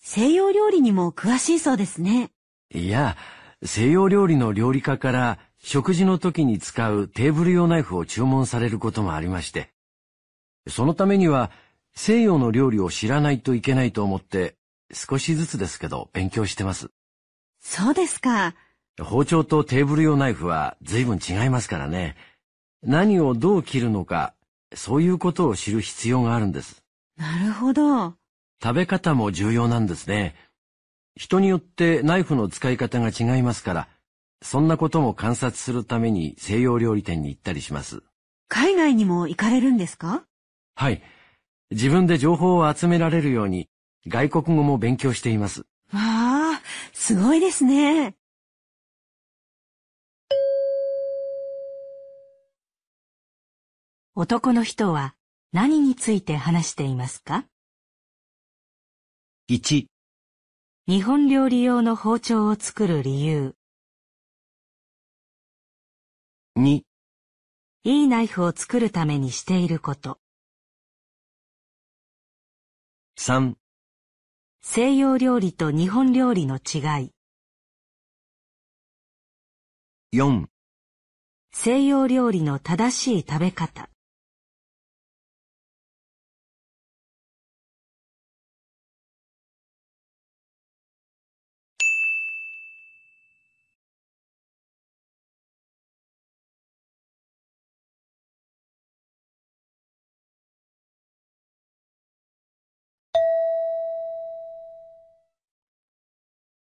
[0.00, 2.30] 西洋料理にも詳しいそうですね。
[2.74, 3.16] いや、
[3.62, 9.70] 西洋料理の料理家から食事の時に使うテーブル用ナイフを注文されることもありまして、
[10.66, 11.52] そのためには
[11.94, 14.56] 西洋の料理を知らないといけないと思って
[14.92, 16.90] 少しずつですけど勉強してます。
[17.64, 18.54] そうですか。
[19.02, 22.14] 包丁とテーブル用ナイフは随分違いますからね。
[22.82, 24.34] 何をどう切るのか、
[24.74, 26.84] そういうことを知る必要があるんです。
[27.16, 28.14] なるほど。
[28.62, 30.36] 食べ方も重要なんですね。
[31.16, 33.88] 人によってナイフの使い方が違いますから、
[34.42, 38.02] そんなことも観察するために西洋料理店に行ったりします。
[38.48, 40.24] 海外にも行かれるんですか？
[40.74, 41.02] はい。
[41.70, 43.68] 自分で情報を集められるように、
[44.06, 45.64] 外国語も勉強しています。
[47.06, 48.16] すごいですね。
[54.14, 55.14] 男の人は
[55.52, 57.44] 何について話していますか
[59.50, 59.84] ？1、
[60.86, 63.54] 日本料理用の包丁を作る理由、
[66.56, 66.84] 2、
[67.82, 70.18] いいナイフを作るためにしていること、
[73.18, 73.56] 3、
[74.66, 77.10] 西洋料理と日本料理の違い、
[80.18, 80.46] 4、
[81.52, 83.90] 西洋料理の正しい食べ方、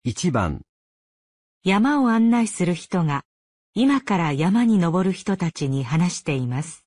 [0.05, 0.63] 1番、
[1.63, 3.23] 山を案内する人が
[3.73, 6.83] 今から山に登る人たちに話しています。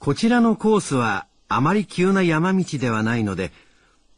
[0.00, 3.52] こちらのコースはあまり急な山道ではないので、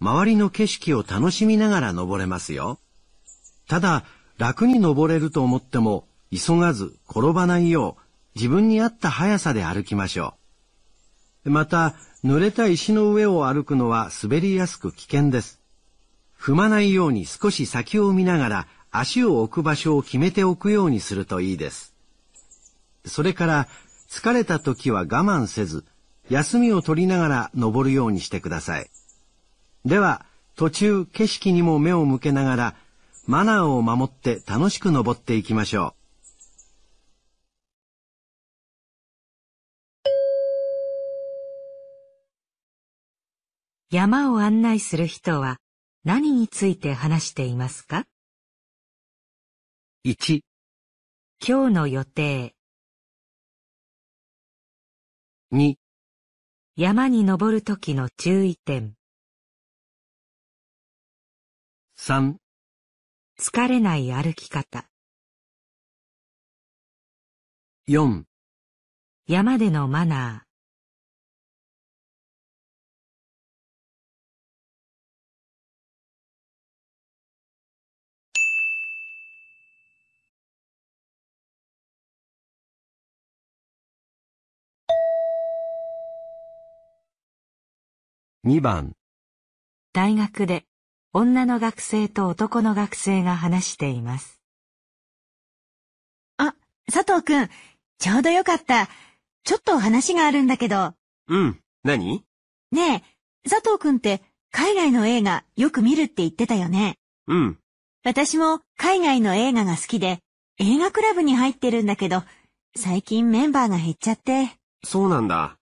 [0.00, 2.78] 周りの景色を楽しみながら登れますよ。
[3.68, 4.04] ただ、
[4.38, 8.02] 楽に登れると思っても、急がず転ばないよう
[8.36, 10.43] 自分に合った速さで歩きましょう。
[11.44, 15.60] また、濡れた石の上を歩くのは滑りやすく危険です。
[16.38, 21.94] 踏まないように少し先を見ながら足を置く場所を決めておくようにするといいです。
[23.04, 23.68] それから
[24.08, 25.84] 疲れた時は我慢せず、
[26.30, 28.90] 休みを取りながら登るようにしてください。
[29.84, 30.24] では、
[30.56, 32.74] 途中景色にも目を向けながら、
[33.26, 36.03] マナーを守って楽しく登っていきましょう。
[43.94, 45.58] 山を案内する人は
[46.02, 48.06] 何について話していますか
[50.04, 50.40] ?1
[51.46, 52.56] 今日の予定。
[55.52, 55.76] 2
[56.74, 58.96] 山に登るときの注意点。
[61.96, 62.34] 3
[63.38, 64.88] 疲れない歩き方。
[67.86, 68.24] 4
[69.28, 70.43] 山でのマナー
[88.46, 88.92] 2番
[89.94, 90.66] 大学で
[91.14, 94.38] 女の学生と男の学生が話しています。
[96.36, 96.54] あ、
[96.92, 97.48] 佐藤くん、
[97.98, 98.90] ちょうどよかった。
[99.44, 100.92] ちょっと話があるんだけど。
[101.28, 102.22] うん、何？
[102.70, 103.02] ね
[103.46, 104.20] え、佐藤くんって
[104.50, 106.96] 海外の映画よく見るって言ってたよね。
[107.26, 107.58] うん。
[108.04, 110.18] 私も海外の映画が好きで
[110.58, 112.22] 映画クラブに入ってるんだけど、
[112.76, 114.50] 最近メンバーが減っちゃって。
[114.84, 115.56] そうなんだ。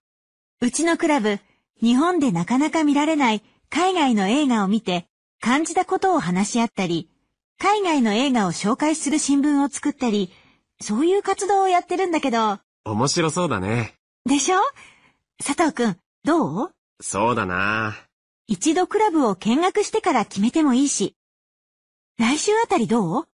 [0.61, 1.39] うちのクラブ、
[1.83, 5.09] 日本でなかなか見られない海外の映画を見て
[5.41, 7.11] 感じたことを話し合ったり、
[7.59, 10.33] 海外の映画を紹介する新聞を作ったり、
[10.81, 12.61] そういう活動をやってるんだけど。
[12.85, 13.95] 面白そうだね。
[14.25, 14.59] でしょ？
[15.45, 16.71] 佐藤くん、どう？
[17.01, 17.97] そうだな。
[18.47, 21.17] 一度クラブを見学してから決めてもいいし。
[22.19, 23.29] 来週あたりどう？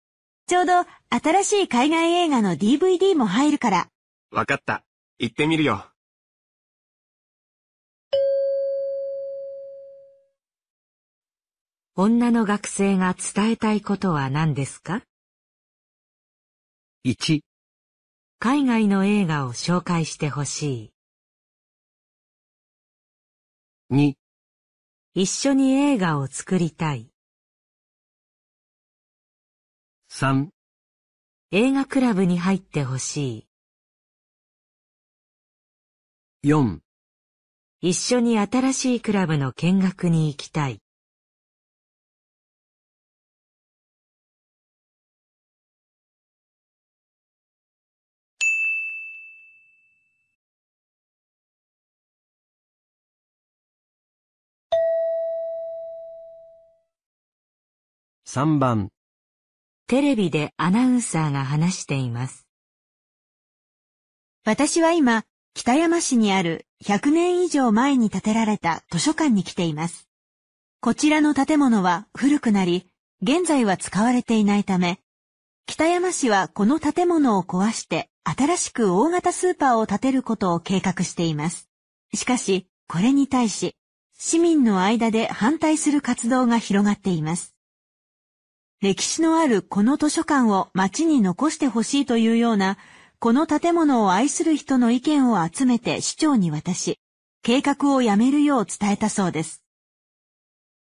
[0.47, 0.73] ちょうど
[1.09, 3.89] 新しい海外映画の DVD も入るから。
[4.31, 4.83] わかった。
[5.19, 5.87] 行ってみるよ。
[11.97, 15.05] 女の学生が伝えたいことは何ですか
[17.07, 17.43] ?1
[18.41, 20.91] 海外の映画を紹介してほし
[23.91, 23.95] い。
[23.95, 24.15] 2
[25.15, 27.13] 一緒に映画を作りたい。
[30.11, 30.49] 3
[31.53, 33.47] 映画クラブに入ってほし
[36.43, 36.49] い。
[36.49, 36.81] 4
[37.83, 40.84] 一緒に新しいクラブの見学に行きたい。
[58.35, 58.89] 3番
[59.87, 62.49] テレビでアナウンサーが話しています。
[64.45, 65.23] 私は今、
[65.55, 70.09] 北山市にある100年以上前に建てられた図書館に来ています。
[70.81, 72.91] こちらの建物は古くなり、
[73.23, 74.99] 現在は使われていないため、
[75.67, 81.69] 北山市はこの建物を壊して新しく大型スーパーを建てることを計画しています。
[82.15, 83.77] しかし、これに対し、
[84.19, 87.54] 市民の間で反対する活動が広がっています。
[88.85, 92.77] 歴史のあるこの図書館を町に残してほしいというような、
[93.19, 96.99] この建物を愛する人の意見を集めて市長に渡し、
[97.43, 99.65] 計画をやめるよう伝えたそうです。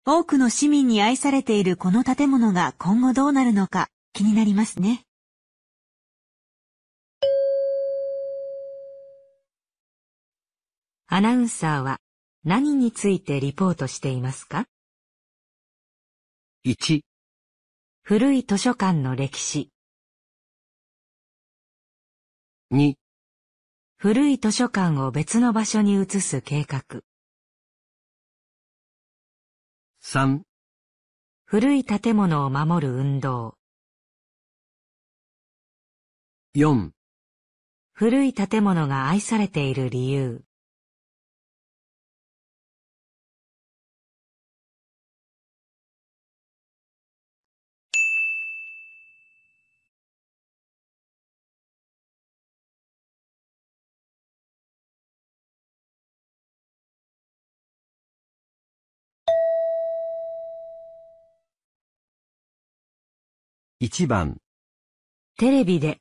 [0.05, 5.07] 多くの市民に愛されているこの建物が今後どうなるのか気になりますね。
[11.07, 12.01] アナウンサーは
[12.45, 14.67] 何についてリポートしていますか
[16.67, 17.08] ?1
[18.11, 19.71] 古い図書館の歴史。
[22.73, 22.95] 2
[23.99, 27.03] 古い図書館を別の場所に移す計画。
[30.03, 30.41] 3
[31.45, 33.59] 古い建物を守る運動。
[36.57, 36.93] 4
[37.93, 40.48] 古い建物が愛されている理由
[63.89, 64.37] 1番
[65.39, 65.99] テレビで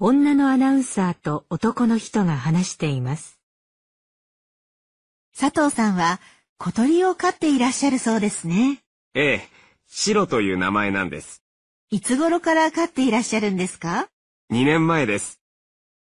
[0.00, 3.38] 女のアナウンサーと男の人が話しています。
[5.38, 6.18] 佐藤さんは
[6.58, 8.80] 小鳥を飼っていらっしゃるそうですね。
[9.14, 9.48] ええ、
[9.86, 11.44] シロという名前なんです。
[11.90, 14.08] いつ頃から飼っていらっしゃるんですか
[14.50, 15.40] ？2年前です。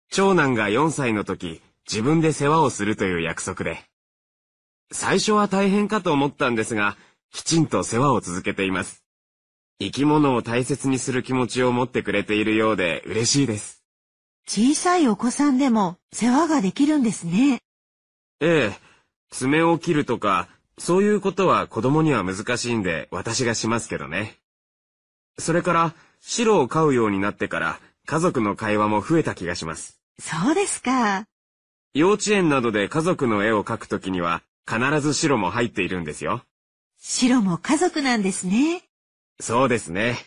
[0.10, 3.84] 長男が4歳の時、自分で世話をするという約束で。
[4.92, 6.98] 最初は大変かと思ったんですが、
[7.32, 9.06] きちんと世話を続けています。
[9.82, 13.82] 生き物を大切にする気持ちを持ってくれているようで嬉しいです。
[14.46, 17.62] 小さいお子さんでも世話ができるんですね。
[18.42, 18.80] ええ、
[19.30, 24.38] 爪を切るとか、そういうことは子供には難しいんで私がしますけどね。
[25.38, 30.02] それから、白を飼うようになってから、家族の会話も増えた気がします。
[30.20, 31.26] そうですか。
[31.94, 36.44] 幼稚園などで家族の絵を描くときには、必ず白も入っているんですよ。
[36.98, 38.89] 白も家族なんですね。
[39.42, 40.18] そうですね。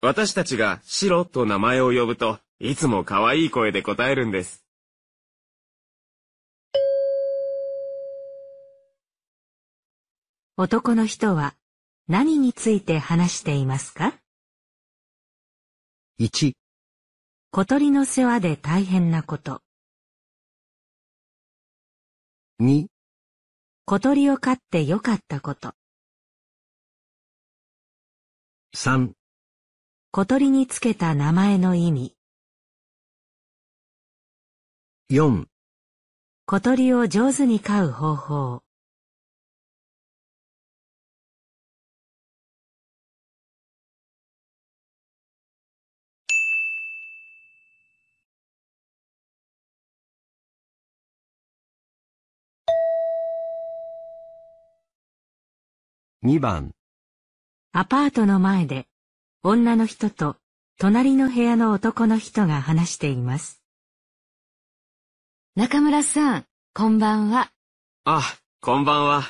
[0.00, 4.64] 私たちが白と名前を呼ぶと、いつも可愛い声で答えるんです。
[10.56, 11.54] 男の人は
[12.08, 14.14] 何について話していますか
[16.18, 16.54] ？1、
[17.50, 19.62] 小鳥の世話で大変なこと。
[22.60, 22.86] 2、
[23.84, 25.74] 小鳥を飼ってよかったこと。
[28.74, 29.12] 3、
[30.12, 32.14] 小鳥につけた名前の意味。
[35.10, 35.46] 4、
[36.44, 38.62] 小鳥を上手に飼う方法。
[56.22, 56.77] 2番、
[57.72, 58.86] アパートの前で
[59.42, 60.36] 女の人と
[60.78, 63.62] 隣の部屋の男の人が話しています。
[65.54, 67.50] 中村さん、こんばんは。
[68.04, 68.22] あ、
[68.60, 69.22] こんばんは。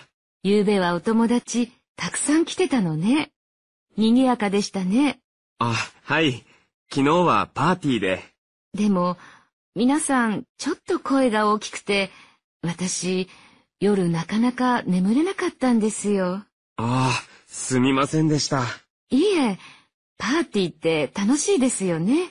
[0.45, 3.33] 昨べはお友達、たくさん来てたのね。
[3.97, 5.19] 賑やかでしたね。
[5.59, 5.75] あ、
[6.05, 6.45] はい。
[6.93, 8.23] 昨日はパーティーで。
[8.73, 9.17] でも、
[9.75, 12.11] 皆さん、ちょっと声が大きくて、
[12.63, 13.29] 私、
[13.81, 16.45] 夜なかなか眠れなかったんですよ。
[16.77, 17.11] ああ、
[17.59, 18.63] すみませんでした。
[19.11, 19.59] いえ、
[20.17, 22.31] パーティーって楽しいですよね。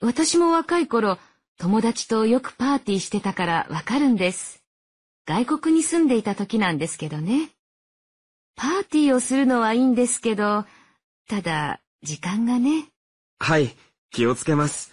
[0.00, 1.18] 私も若い頃、
[1.58, 4.62] 友達とよくパーティーしてたからわかるんです。
[5.26, 7.50] 外国に住んでいた時なんですけどね。
[8.54, 10.64] パーティーをするのはいいんですけど、
[11.28, 12.86] ただ、時間がね。
[13.38, 13.74] はい、
[14.10, 14.92] 気をつけます。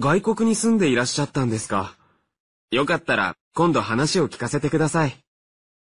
[0.00, 1.96] 外国に住んでいらっしゃったんですか？
[2.72, 5.16] よかったら、今度話を聞かせてください。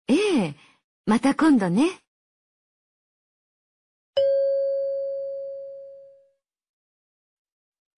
[0.06, 0.54] ええ、
[1.06, 1.98] また今度ね。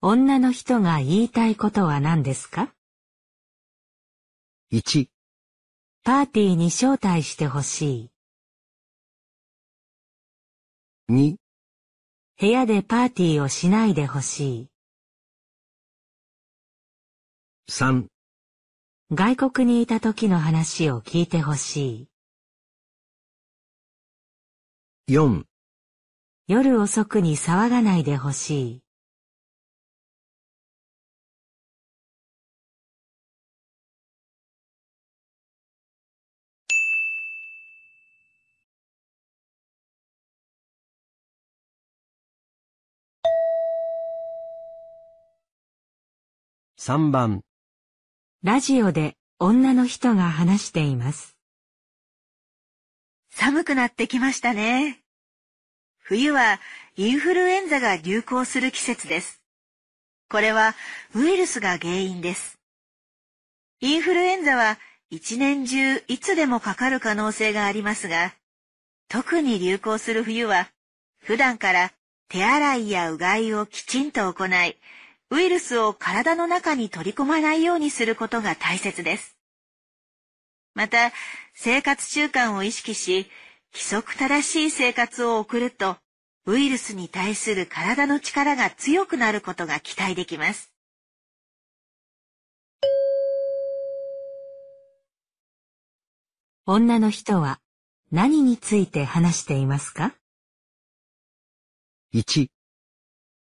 [0.03, 2.73] 女の人が言いたいことは何ですか
[4.73, 5.09] ？1、
[6.03, 8.11] パーティーに招待してほし
[11.09, 11.13] い。
[11.13, 11.37] 2、
[12.41, 14.71] 部屋でパーティーをしないでほし
[17.69, 18.07] 3、い。
[19.13, 22.09] 外国にいた時の話を聞いてほし
[25.09, 25.13] い。
[25.13, 25.45] 4、
[26.47, 28.83] 夜遅くに騒がないでほしい。
[46.83, 47.43] 3番、
[48.43, 51.37] ラジオで女の人が話しています。
[53.31, 54.99] 寒くなってきましたね。
[55.99, 56.59] 冬は
[56.97, 59.43] インフルエンザが流行する季節です。
[60.31, 60.75] これは
[61.15, 62.59] ウイルスが原因です。
[63.83, 64.79] インフルエンザは
[65.11, 68.33] 一年中いつでもかかる可能性がありますが、
[69.11, 70.71] 特に流行する冬は
[71.19, 71.93] 普段から
[72.31, 74.79] 手洗いやうがいをきちんと行い、
[75.33, 79.37] ウイルスを体の中に取り込まないようにすることが大切です。
[80.75, 81.13] また、
[81.55, 83.31] 生活習慣を意識し、
[83.73, 85.97] 規則正しい生活を送ると、
[86.47, 90.73] ウイルスに対する体の力が強くなることが期待できます。
[96.67, 97.61] 女の人は
[98.11, 100.15] 何について話していますか
[102.13, 102.49] ？1、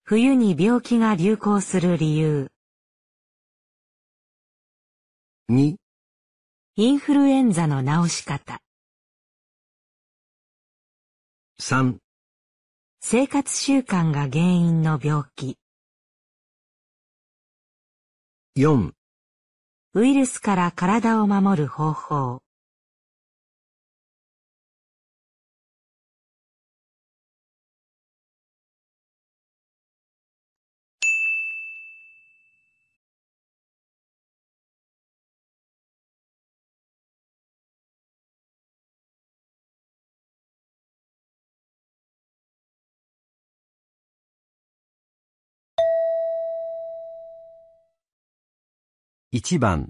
[0.08, 2.52] 冬に病気が流行する理由、
[5.50, 5.78] 2、
[6.76, 8.60] インフルエンザの治し方、
[11.60, 11.98] 3、
[13.02, 15.58] 生活習慣が原因の病気、
[18.56, 18.92] 4
[19.96, 22.45] ウイルスから体を守る方法、
[49.36, 49.90] 1番、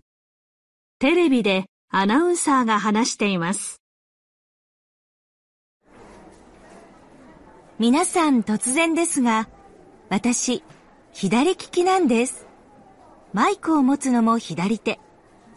[0.98, 3.80] テレビでアナウンサーが話しています。
[7.78, 9.48] 皆さん突然ですが、
[10.10, 10.64] 私、
[11.14, 12.48] 左利きなんです。
[13.34, 15.00] マイクを持つのも左手、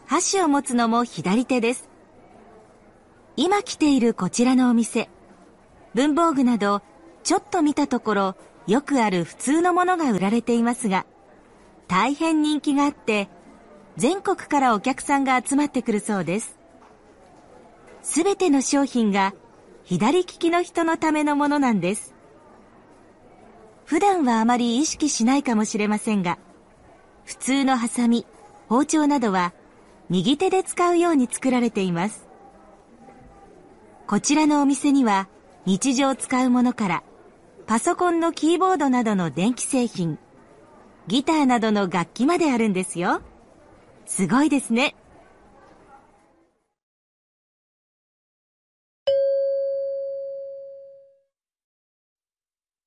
[0.04, 1.88] 箸を持つのも左手です。
[3.36, 5.08] 今来ているこちらのお店、
[5.94, 6.82] 文房具など、
[7.22, 8.36] ちょっと見たところ、
[8.66, 11.06] よくある普通のものが売られていますが、
[11.86, 13.30] 大変人気があって、
[13.98, 16.56] 全国からお客さんが集まってくるそうです。
[18.02, 19.34] すべての商品が
[19.82, 22.14] 左利きの人のためのものなんです。
[23.86, 26.38] 普段はあまり意識しないかもしれませんが、
[27.24, 28.24] 普通のハサミ、
[28.68, 29.52] 包丁などは
[30.08, 32.28] 右手で使うように作られています。
[34.06, 35.28] こちらのお店には
[35.66, 37.02] 日常使うものから
[37.66, 40.20] パソコンのキーボードなどの電気製品、
[41.08, 43.22] ギターなどの楽器まであるんですよ。
[44.08, 44.96] すごいですね。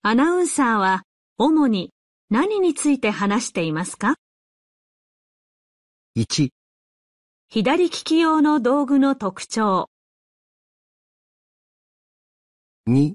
[0.01, 1.03] アナウンサーは
[1.37, 1.93] 主に
[2.31, 4.15] 何について話していますか
[6.17, 6.49] ？1、
[7.49, 9.89] 左利き用の道具の特徴、
[12.89, 13.13] 2、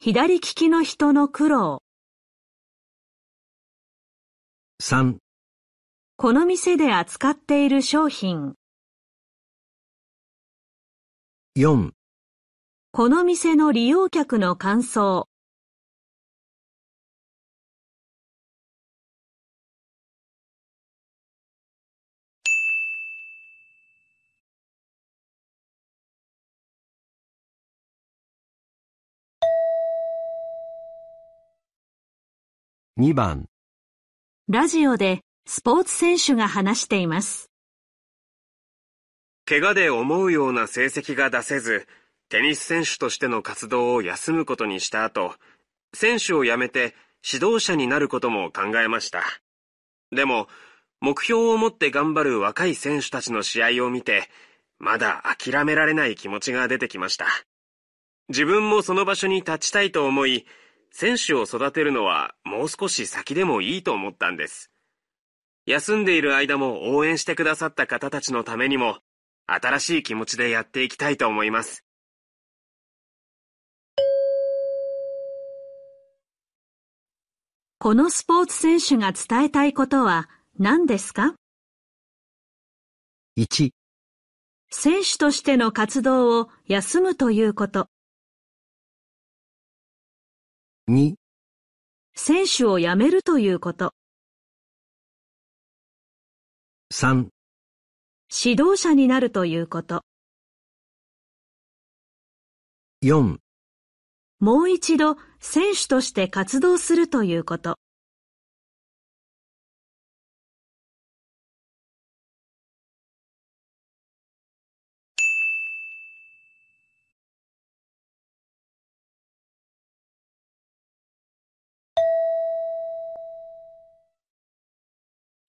[0.00, 1.82] 左利きの人の苦労、
[4.82, 5.18] 3、
[6.18, 8.54] この店で扱っている商品、
[11.54, 11.90] 4、
[12.90, 15.28] この店の利用客の感想、
[32.96, 33.50] 2番、
[34.48, 37.52] ラジオでスポーツ選手が話しています。
[39.44, 41.86] 怪我で思うような成績が出せず、
[42.28, 45.36] テニス選手としての活動を休むことにした後、
[45.94, 49.22] 選手を辞めて指導者になることも考えました。
[50.10, 50.48] でも、
[51.00, 54.28] 目標を持って頑張る若い選手たちの試合を見て、
[54.80, 57.26] まだ諦められない気持ちが出てきました。
[58.28, 60.44] 自分もその場所に立ちたいと思い、
[60.90, 64.72] 選手を育てるのはもう少し先でもいいと思ったんです。
[65.66, 68.98] 休んでいる間も応援してくださった方たちのためにも、
[69.46, 71.84] 新しい気持ちでやっていきたいと思います。
[77.80, 81.34] このスポーツ選手が伝えたいことは何ですか
[83.36, 83.70] ？1、
[84.70, 87.88] 選手としての活動を休むということ、
[90.88, 91.14] 2、
[92.14, 93.92] 選手を辞めるということ、
[96.90, 97.28] 3、
[98.32, 100.02] 指導者になるということ、
[103.02, 103.38] 4、
[104.40, 107.78] もう一度選手として活動するということ。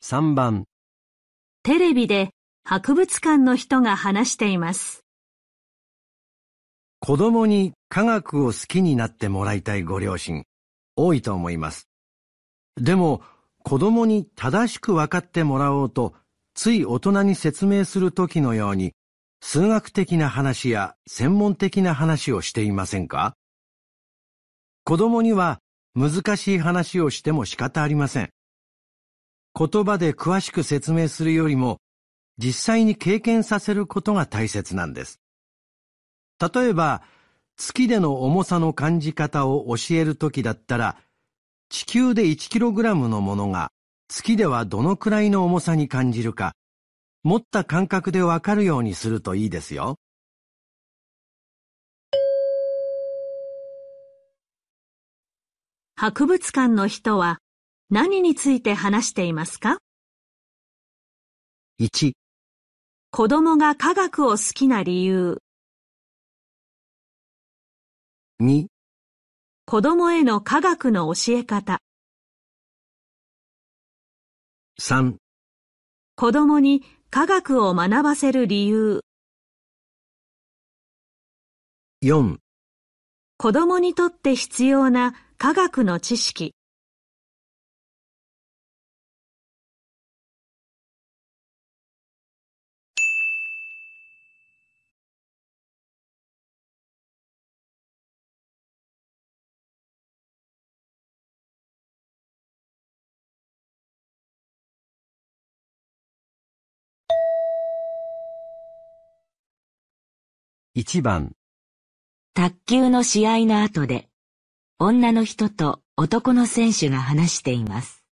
[0.02, 0.66] 3番、
[1.68, 2.30] テレビで
[2.63, 5.03] 博物館の人が話しています。
[7.01, 10.45] 子供に科学を好きになってもらいたいご両親、
[10.95, 11.89] 多いと思います。
[12.78, 13.22] でも、
[13.65, 16.13] 子供に正しく分かってもらおうと、
[16.53, 18.93] つい大人に説明するときのように、
[19.41, 23.34] 数学的な話や専門的な話をしていませんか？
[24.86, 25.59] 子供には
[25.95, 28.30] 難しい話をしても仕方ありません。
[29.58, 31.80] 言葉で詳しく説明するよりも、
[32.38, 35.20] 実際に経験させることが大切なんです。
[36.39, 37.01] 例えば、
[37.55, 40.97] 月での重さの感じ方を教えるときだったら、
[41.70, 43.72] 地球で 1kg のものが
[44.08, 46.53] 月ではどのくらいの重さに感じるか、
[47.24, 49.95] 持った感覚でわかるようにするといいですよ。
[55.95, 57.39] 博物館の人は
[57.90, 59.78] 何について話していますか
[61.80, 62.12] ？1、
[63.12, 65.38] 子供が科学を好きな理由、
[68.42, 68.66] 2、
[69.66, 71.80] 子供への科学の教え方、
[74.82, 75.16] 3、
[76.18, 79.06] 子供に科学を学ばせる理由、
[82.04, 82.38] 4
[83.38, 86.57] 子供にとって必要な科学の知識、
[110.78, 111.32] 1番、
[112.36, 114.09] 卓球の試合の後で、
[114.78, 118.05] 女の人と男の選手が話しています。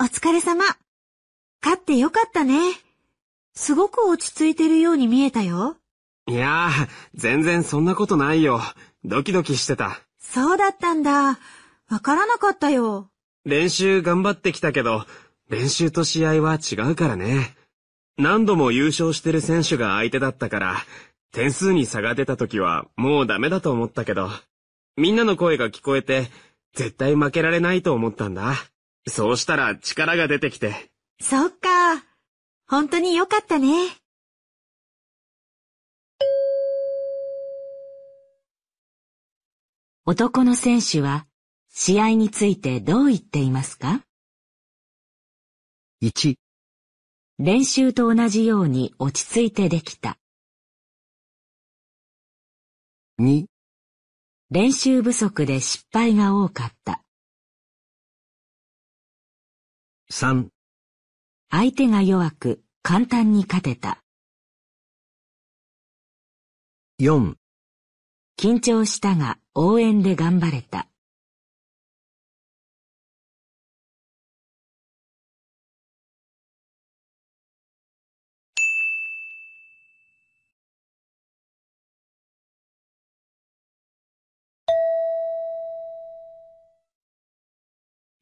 [0.00, 0.64] お疲れ様。
[1.62, 2.56] 勝ってよかったね。
[3.54, 5.76] すごく落ち着いてるように見えたよ。
[6.28, 8.62] いやー、全然そんなことないよ。
[9.04, 10.00] ドキドキしてた。
[10.18, 11.38] そうだったんだ。
[11.90, 13.10] わからなかったよ。
[13.44, 15.04] 練習頑張ってきたけど、
[15.50, 17.54] 練習と試合は違うからね。
[18.16, 20.76] 何度も優勝してる選手が相手だったから、
[21.32, 24.30] 点数に差が出た時はもうダメだと思ったけど、
[24.96, 26.28] みんなの声が聞こえて、
[26.74, 28.54] 絶対負けられないと思ったんだ。
[29.08, 30.90] そうしたら力が出てきて。
[31.20, 32.04] そっか。
[32.68, 33.68] 本当によかったね。
[40.06, 41.26] 男の選手は、
[41.70, 44.02] 試合についてどう言っていますか
[46.02, 46.36] ？1、
[47.40, 50.18] 練習と同じように落ち着いてできた。
[53.20, 53.46] 2、
[54.50, 57.02] 練習不足で失敗が多かった。
[60.12, 60.46] 3、
[61.50, 64.00] 相手が弱く簡単に勝てた。
[67.00, 67.34] 4、
[68.38, 70.86] 緊張したが応援で頑張れた。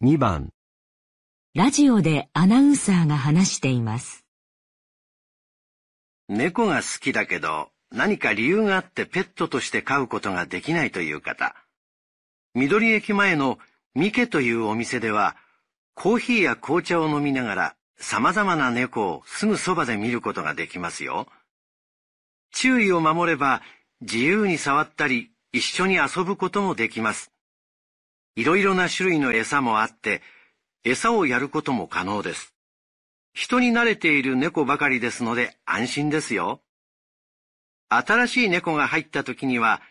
[0.04, 0.50] 2番、
[1.54, 4.26] ラジオでアナウンサーが話しています。
[6.28, 11.54] 猫が好きだけど、何か理由があってペットとして飼うことができないという方。
[12.56, 13.60] 緑駅前の
[13.94, 15.36] ミケというお店では、
[15.94, 21.28] コーヒーや紅茶を飲みながら様々な猫をすぐそばで見ることができますよ。
[22.50, 23.62] 注意を守れば
[24.00, 27.31] 自由に触ったり一緒に遊ぶこともできます。
[28.34, 30.22] いろいろな種類の餌もあって、
[30.84, 32.54] 餌をやることも可能です。
[33.34, 36.62] 人に慣れている猫ばかりですので安心ですよ。
[37.88, 39.82] 新しい猫が入った時には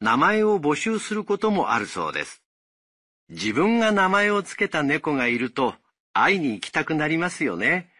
[0.00, 2.42] 名前を募集することもあるそうです。
[3.28, 5.74] 自分が名前をつけた猫がいると
[6.12, 7.90] 会いに行きたくなりますよね。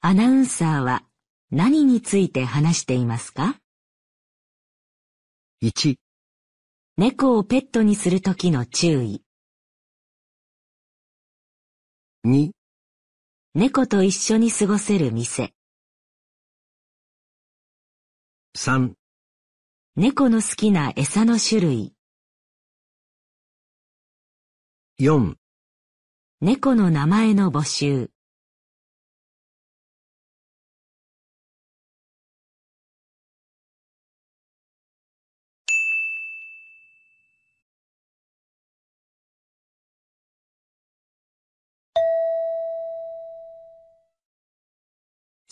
[0.00, 1.02] アナウンサーは
[1.50, 3.56] 何について話していますか？
[5.62, 5.96] 1、
[6.98, 9.22] 猫をペットにするときの注意。
[12.26, 12.50] 2、
[13.54, 15.54] 猫と一緒に過ごせる店。
[18.58, 18.92] 3、
[19.96, 21.94] 猫の好きな餌の種類。
[25.00, 25.36] 4、
[26.42, 28.10] 猫の名前の募集。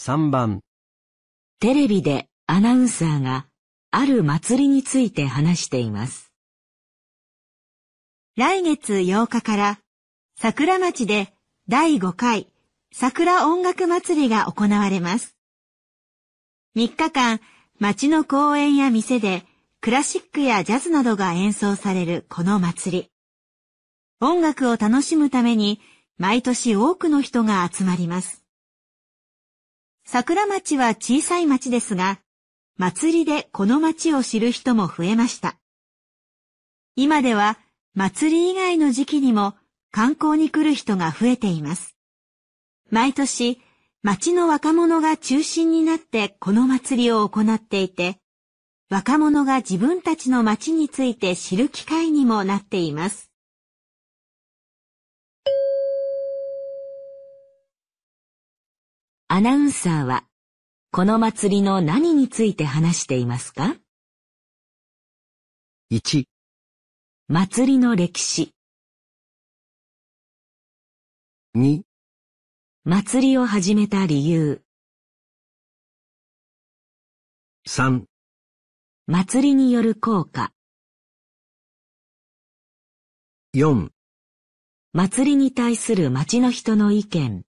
[0.07, 0.61] 3番、
[1.61, 3.47] テレビでアナウンサーが
[3.91, 6.31] ある祭りについて話しています。
[8.37, 9.79] 来月8日から
[10.39, 11.33] 桜町で
[11.71, 12.49] 第5回
[12.93, 15.39] 桜音楽祭りが行われます。
[16.77, 17.41] 3日間
[17.79, 19.47] 町の公園や店で
[19.81, 23.11] クラシックやジャズなどが演奏されるこの祭り。
[24.21, 25.81] 音楽を楽しむために
[26.19, 28.44] 毎年多くの人が集まります。
[30.07, 32.21] 桜町は小さい町ですが、
[32.77, 35.57] 祭りでこの町を知る人も増えました。
[36.95, 37.59] 今では
[37.95, 39.55] 祭り以外の時期にも
[39.91, 41.97] 観光に来る人が増えています。
[42.91, 43.61] 毎年、
[44.03, 48.19] 町の若者が中心になってこの祭りを行っていて、
[48.91, 53.34] 若者が自分たちの町について知る機会にもなっています。
[59.27, 60.25] アナウンサーは
[60.93, 63.75] この祭りの何について話していますか
[65.91, 66.25] ？1、
[67.29, 68.55] 祭りの歴史、
[71.57, 71.81] 2、
[72.85, 74.63] 祭りを始めた理由、
[77.67, 78.05] 3、
[79.07, 80.53] 祭りによる効果、
[83.55, 83.89] 4
[84.93, 87.43] 祭りに対する町の人の意見、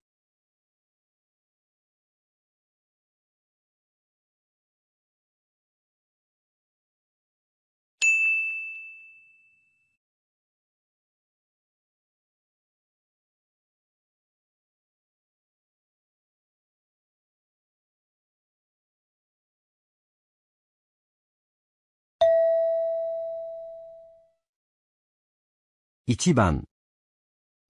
[26.08, 26.68] 1番、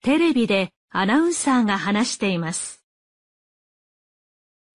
[0.02, 2.84] テレビでアナウンサーが話しています。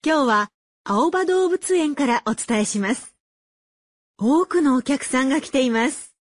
[0.03, 0.49] 今日は
[0.84, 3.16] 青葉動物園からお伝えします。
[4.18, 6.16] 多くのお客さんが来ています。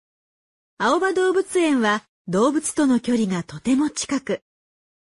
[0.80, 4.42] 青葉動物園は動物との距離がとても近く、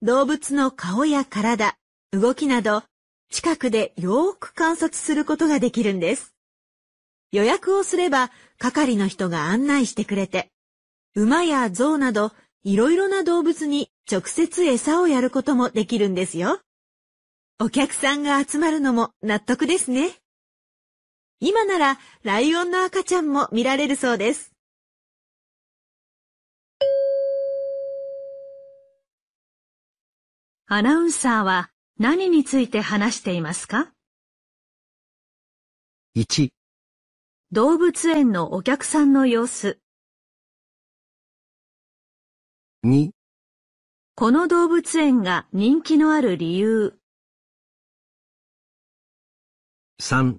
[0.03, 1.76] 動物の顔や体、
[2.11, 2.82] 動きなど、
[3.30, 6.35] 近くでよーく観察することができるんです。
[7.30, 10.51] 予約をすれば、係の人が案内してくれて、
[11.16, 12.32] 馬や象など、
[12.64, 16.60] いろいろな動物に直接餌をやることもできるんですよ。
[17.60, 20.10] お客さんが集まるのも納得ですね。
[21.38, 24.52] 今ならライオンの赤ちゃんも見られるそうです。
[30.66, 33.92] アナウンサーは何について話していますか
[36.16, 36.48] ？1、
[37.52, 39.78] 動物園のお客さんの様子。
[42.87, 43.12] 2、
[44.14, 46.99] この動物園が人気のある理由。
[50.03, 50.37] 3、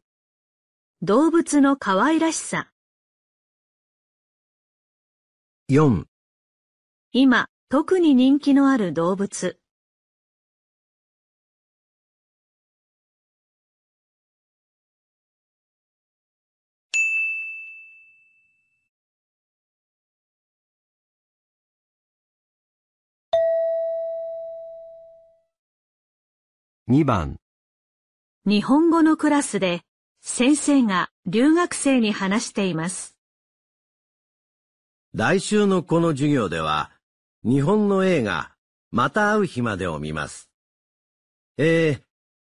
[1.01, 2.69] 動物の可愛らしさ。
[5.71, 6.05] 4、
[7.13, 9.59] 今、特に人気のある動物。
[26.87, 27.37] 2番、
[28.45, 29.81] 日本語のクラスで
[30.21, 33.17] 先生が留学生に話しています。
[35.15, 36.91] 来週のこの授業では、
[37.43, 38.51] 日本の映画、
[38.91, 40.51] また会う日までを見ます。
[41.57, 42.01] えー、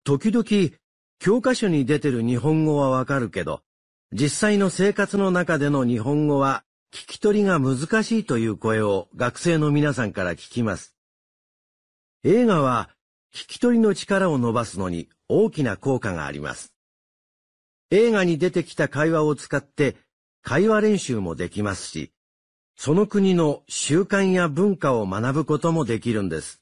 [0.03, 0.77] 時々、
[1.21, 3.63] 教科書に出てる日本語はわかるけど、
[4.11, 10.97] 実際の生活の中での日本語は聞き取りが難しいという声を学生の皆さんから聞きます。
[12.25, 12.91] 映画は
[13.35, 16.73] 聞き取りの力を伸ばすのに大きな効果があります。
[17.91, 19.97] 映画に出てきた会話を使って
[20.43, 22.13] 会話練習もできますし、
[22.77, 26.61] その国の習慣や文化を学ぶこともできるんです。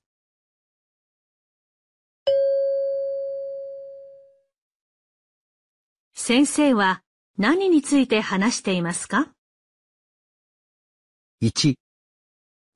[6.15, 7.03] 先生は
[7.37, 9.29] 何について話していますか
[11.43, 11.75] ？1、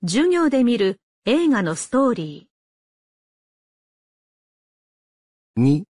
[0.03, 2.48] 授業で見る映画のストーリ
[5.59, 5.85] 2、ー。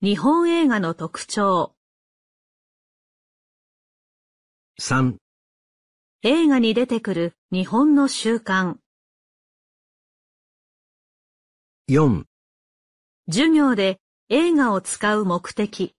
[0.00, 1.74] 日本映画の特徴。
[4.80, 5.16] 3、
[6.22, 8.76] 映画に出てくる日本の習慣。
[11.88, 12.22] 4、
[13.26, 13.98] 授業で
[14.28, 15.96] 映画を使う目的。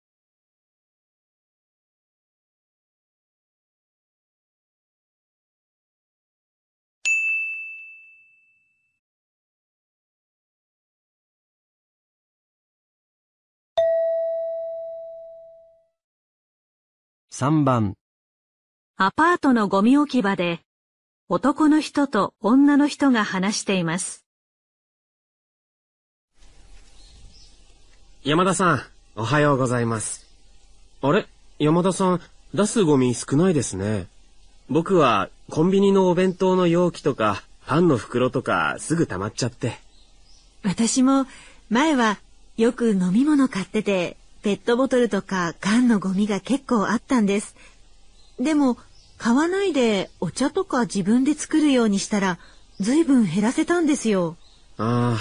[17.41, 17.95] 3番、
[18.97, 20.59] アパートのゴミ置き場で
[21.27, 24.23] 男の人と女の人が話しています。
[28.23, 28.81] 山田さん、
[29.15, 30.27] おはようございます。
[31.01, 31.25] あれ？
[31.57, 32.21] 山田さん、
[32.53, 34.05] 出すゴミ少ないですね。
[34.69, 39.79] 僕はコンビニのお弁当の容器とか、パンの袋とかすぐ溜まっちゃって。
[40.63, 41.25] 私も
[41.71, 42.19] 前は
[42.57, 47.55] よく飲み物買ってて、ペットボトルとか缶のゴミが結構あったんです。
[48.39, 48.77] でも、
[49.17, 52.39] 買わないでお茶とか自分で作るようにしたら、
[52.79, 54.35] ずいぶん減らせたんですよ。
[54.77, 55.17] ああ、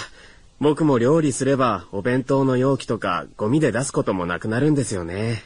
[0.59, 5.43] 僕も料理すればお弁当の容器とかゴミで出すこともなくなるんですよね。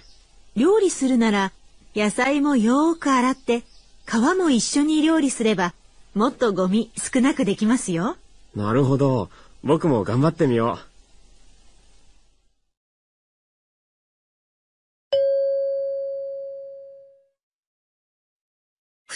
[0.54, 1.52] 料理するなら、
[1.96, 3.64] 野菜もよーく洗って、
[4.06, 5.74] 皮も一緒に料理すれば、
[6.14, 8.16] もっとゴミ少なくできますよ。
[8.54, 9.30] なるほど。
[9.64, 10.93] 僕も頑張ってみよう。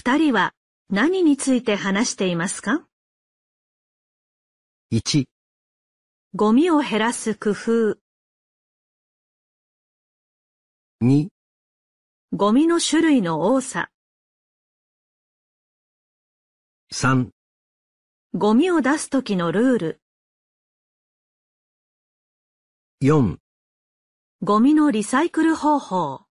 [0.09, 0.55] 二人は
[0.89, 2.87] 何について話していますか
[4.91, 5.27] ？1、
[6.35, 7.99] ゴミを減らす工夫、
[11.03, 11.29] 2、
[12.33, 13.91] ゴミの種類の多さ、
[16.91, 17.29] 3、
[18.33, 20.01] ゴミを出す時のルール、
[23.03, 23.37] 4
[24.41, 26.28] ゴミのリサイクル方法。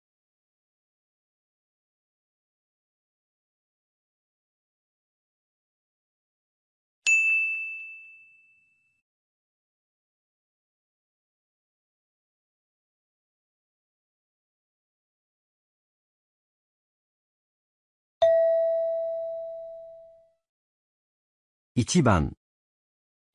[21.77, 22.33] 1番、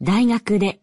[0.00, 0.80] 大学で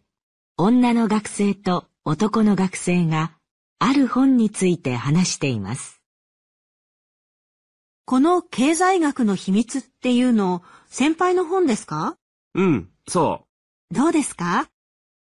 [0.56, 3.32] 女の学生と男の学生が
[3.78, 6.00] ある本について話しています。
[8.06, 12.16] この経済学の秘密っていうの、先輩の本ですか？
[12.54, 13.42] うん、そ
[13.90, 14.70] どうですか？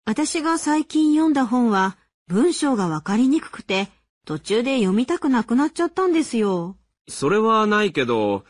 [0.07, 1.95] 私が最近読んだ本は
[2.25, 3.89] 文章がわかりにくくて
[4.25, 6.75] 途中で読みたくなくなっちゃったんですよ。
[7.07, 7.11] う。
[7.11, 8.45] それはないけど、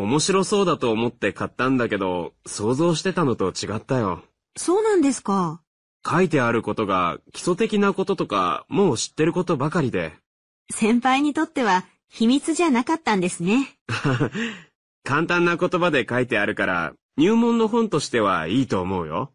[0.00, 4.22] 面白そうだと思って買ったんだけど、想像してたのと違ったよ。
[4.56, 5.60] そうなんですか？
[6.08, 10.14] 書いてあることが基礎的なこととか、もう知ってることばかりで。
[10.72, 13.76] 先輩にとっては秘密じゃなかったんですね。
[15.04, 19.34] 簡単な言葉で書いてあるから、入門の本としてはいいと思うよ。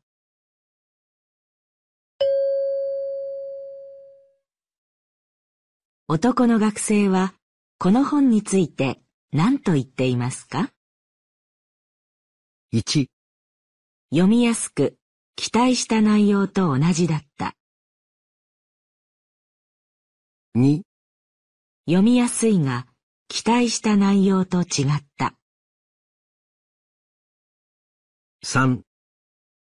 [6.07, 7.35] 男の学生は
[7.77, 8.99] この本について
[9.35, 10.71] 何と言っていますか
[12.73, 13.07] ？1、
[14.09, 14.97] 読みやすく
[15.35, 17.53] 期待した内容と同じだった。
[20.55, 20.83] 2、
[21.85, 22.87] 読みやすいが
[23.27, 25.33] 期待した内容と違った。
[28.45, 28.83] 3、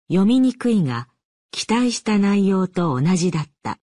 [0.08, 1.06] 読みにくいが
[1.50, 3.78] 期待した内容と同じだった。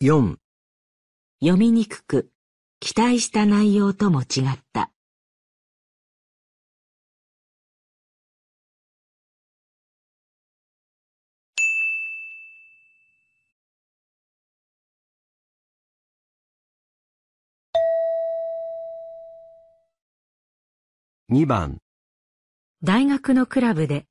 [0.00, 0.38] 4、
[1.40, 2.30] 読みにくく
[2.82, 4.90] 期待した内容とも違った。
[21.28, 21.78] 2番、
[22.82, 24.06] 大学のクラブで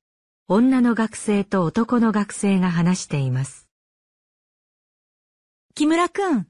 [0.46, 3.68] 女の学生と男の学生が話しています。
[5.74, 6.46] 木村くん、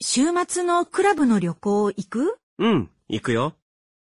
[0.00, 2.38] 週末のクラブの旅行行く？
[2.58, 3.54] うん、行くよ。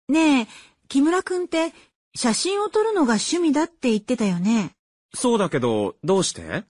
[0.10, 0.48] ねえ、
[0.90, 1.74] 木村くんって
[2.16, 4.72] 写真を撮るのが趣味だって言ってたよね。
[5.14, 6.66] そうだけど、どうして？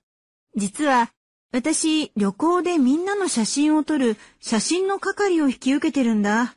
[0.56, 1.12] 実は、
[1.52, 6.56] 私、旅行でみんなの写真を撮る写真の係を引き受けてるんだ。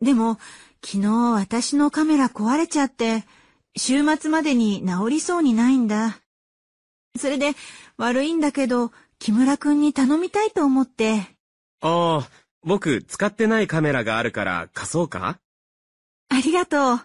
[0.00, 0.38] でも、
[0.84, 3.24] 昨日私のカメラ壊れちゃって、
[3.76, 6.20] 週末までに治りそうにないんだ。
[7.18, 7.54] それで、
[7.96, 11.26] 悪いんだけど、木村くんに頼みたいと思って。
[11.82, 12.28] ああ、
[12.62, 15.38] 僕使ってないカメラがあるから貸そうか？
[16.28, 17.00] ありがとう。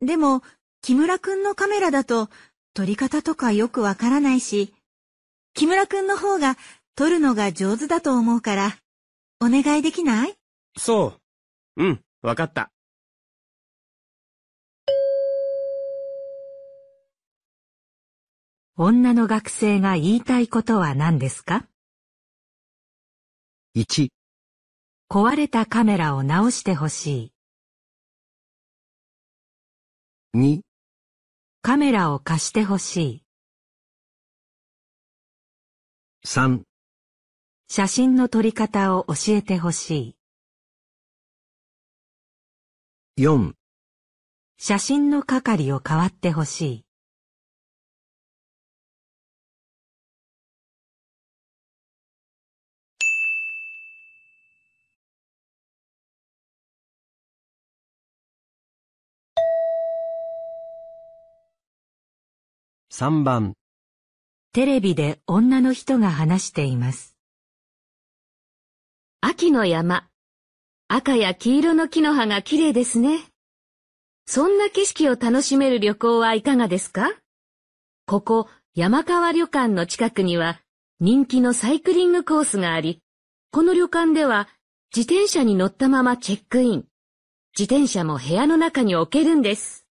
[0.00, 0.42] でも、
[0.82, 2.30] 木村くんのカメラだと、
[2.72, 4.72] 撮り方とかよくわからないし、
[5.54, 6.56] 木村くんの方が
[6.94, 8.76] 撮るのが上手だと思うから、
[9.40, 10.34] お願いできない？
[10.78, 11.14] そ
[11.76, 11.84] う。
[11.84, 12.70] うん、わかった。
[18.76, 21.66] 女の学生が言いたいことは何ですか？
[23.80, 24.10] 1、
[25.08, 27.32] 壊れたカメラを直してほし
[30.34, 30.38] い。
[30.38, 30.60] 2、
[31.62, 33.24] カメラを貸してほしい。
[36.26, 36.60] 3、
[37.68, 40.14] 写真の撮り方を教えてほし
[43.16, 43.22] い。
[43.22, 43.54] 4、
[44.58, 46.89] 写真の係を代わってほしい。
[62.92, 63.54] 3番、
[64.52, 67.16] テレビで女の人が話しています。
[69.20, 70.08] 秋の山。
[70.88, 73.20] 赤や黄色の木の葉が綺麗ですね。
[74.26, 77.12] そんな景色を楽しめる旅行はいかがですか？
[78.06, 80.60] ここ山川旅館の近くには
[80.98, 83.00] 人気のサイクリングコースがあり、
[83.52, 84.48] この旅館では
[84.94, 86.86] 自転車に乗ったままチェックイン。
[87.56, 89.86] 自転車も部屋の中に置けるんです。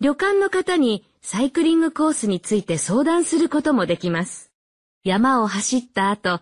[0.00, 4.50] 旅館の方にサイクリングコースについて相談することもできます。
[5.04, 6.40] 山を走った後、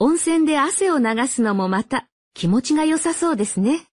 [0.00, 3.86] 温泉で汗を流すのもまた気持ちが良さそうですね。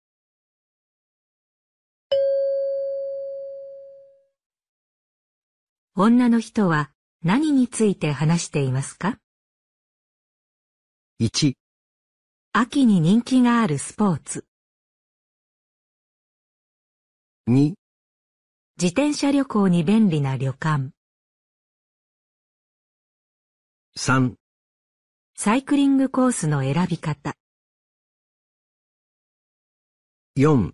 [5.95, 6.89] 女の人は
[7.23, 9.19] 何について話していますか
[11.22, 11.53] ？1、
[12.53, 14.45] 秋に人気があるスポーツ。
[17.47, 17.76] 2、
[18.81, 20.89] 自転車旅行に便利な旅館。
[23.95, 24.33] 3、
[25.35, 27.35] サイクリングコースの選び方。
[30.37, 30.71] 4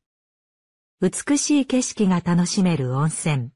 [1.02, 3.52] 美しい景色が楽しめる温泉。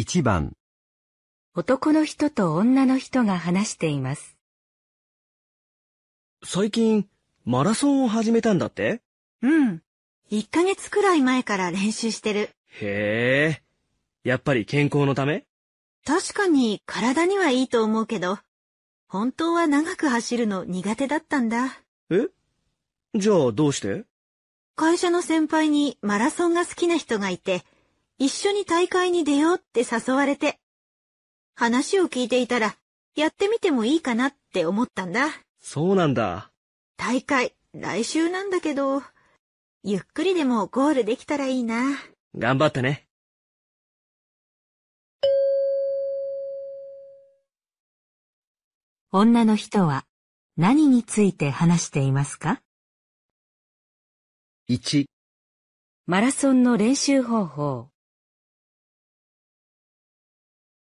[0.00, 0.56] 1番、
[1.54, 4.38] 男の人と女の人が話しています。
[6.42, 7.06] 最近、
[7.44, 9.02] マラソンを始めたんだって？
[9.42, 9.82] うん。
[10.30, 12.48] 1ヶ月くらい前から練習してる。
[12.80, 13.62] へえ。
[14.24, 15.44] やっぱり健康のため？
[16.06, 18.38] 確かに体にはいいと思うけど、
[19.06, 21.78] 本当は長く走るの苦手だったんだ。
[22.08, 22.28] え？
[23.14, 24.04] じゃあどうして？
[24.76, 27.64] 会社の先輩にマラソンが好きな人がいて、
[28.22, 30.58] 一緒に大会に出ようって誘われて、
[31.54, 32.76] 話を聞いていたら、
[33.16, 35.28] やってみてもいいかなって思ったんだ。
[35.58, 36.52] そうなんだ。
[36.98, 39.02] 大会、来週なんだけど、
[39.82, 41.82] ゆっくりでもゴールできたらいいな。
[42.36, 43.06] 頑張ってね。
[49.12, 50.04] 女の人は
[50.58, 52.60] 何について話していますか
[54.68, 55.06] ？1、
[56.04, 57.88] マラソンの練習方法、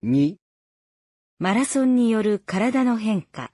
[0.02, 0.38] 2、
[1.40, 3.52] マラソンによる体の変化、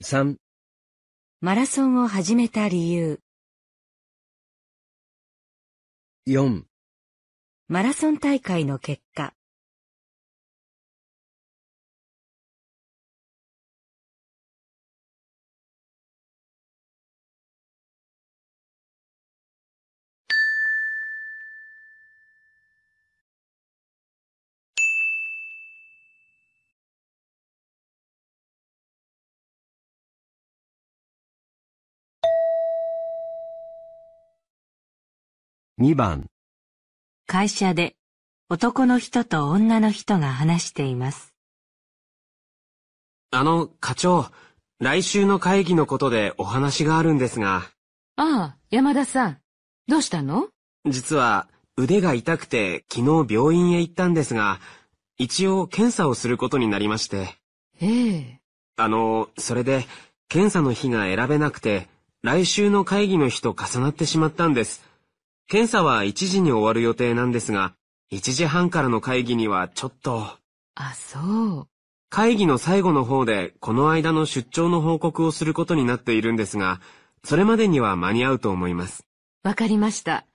[0.00, 0.36] 3、
[1.40, 3.18] マラソンを始めた理由、
[6.28, 6.62] 4、
[7.66, 9.34] マラソン大会の結果、
[35.82, 36.26] 2番、
[37.26, 37.96] 会社で
[38.48, 41.34] 男の人と女の人が話しています。
[43.32, 44.26] あの、課長、
[44.78, 47.68] 来週の会議のことでお話があるんですが、
[48.14, 49.38] ああ、山田さん。
[49.88, 50.50] どうしたの？
[50.88, 54.60] 実は腕が痛くて昨日病院へ行ったんですが、
[55.18, 57.34] 一応検査をすることになりまして。
[57.80, 58.40] ええ。
[58.76, 59.84] あの、それで、
[60.28, 61.88] 検査の日が選べなくて、
[62.22, 64.91] 来週の会議の日と重なってしまったんです。
[65.48, 67.74] 検査は1時に終わる予定なんですが、
[68.10, 70.38] 1時半からの会議にはちょっと、
[70.74, 71.68] あ、そう。
[72.10, 76.80] 会議の最後の方でこの間の出張の報告をすることになっているんですが、
[77.24, 79.06] それまでには間に合うと思います。
[79.42, 80.26] わかりました。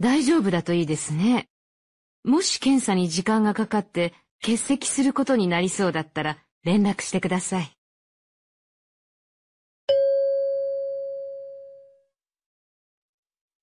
[0.00, 1.48] 大丈夫だといいですね。
[2.24, 7.79] もし検査に時間がかかって欠席することになりそうだったら連絡してください。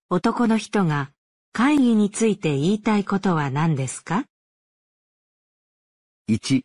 [0.10, 1.12] 男の人が
[1.52, 4.24] 会議について言いたいことは何ですか
[6.30, 6.62] ？1、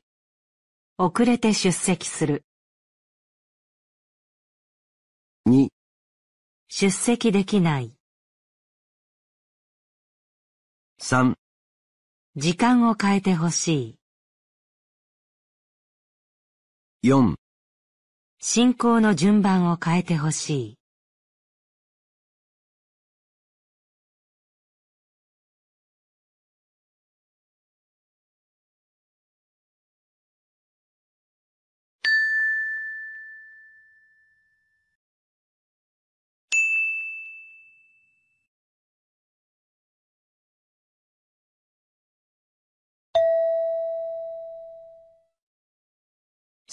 [0.96, 2.44] 遅れて出席する、
[5.48, 5.70] 2、
[6.68, 7.92] 出席できない、
[11.00, 11.34] 3、
[12.36, 13.98] 時間を変えてほし
[17.02, 17.34] い、4、
[18.38, 20.81] 進行の順番を変えてほしい。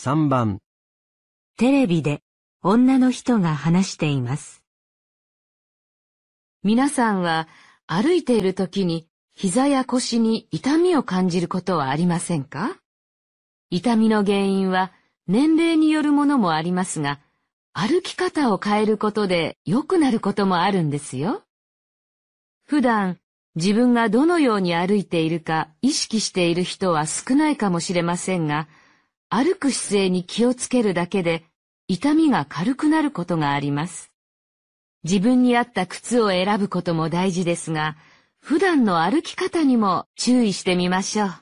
[0.01, 0.59] 3番、
[1.57, 2.21] テレビで
[2.63, 4.63] 女の人が話しています。
[6.63, 7.49] 皆さんは
[7.85, 12.77] 歩いている時に膝や腰に痛みを感じることはありませんか？
[13.71, 14.93] 痛みの原因は
[15.27, 17.19] 年齢によるものもありますが、
[17.73, 21.43] 歩き方を変えることで良くなることもあるんですよ。
[22.63, 23.17] 普段
[23.55, 28.69] 自分がどのように歩いているか意識している人は少ないかもしれませんが、
[29.31, 31.45] 歩く姿勢に気をつけるだけで
[31.87, 34.11] 痛みが軽くなることがあります。
[35.03, 37.95] 自分に合った靴を選ぶことも大事ですが、
[38.39, 41.33] 普段の歩き方にも注意してみましょう。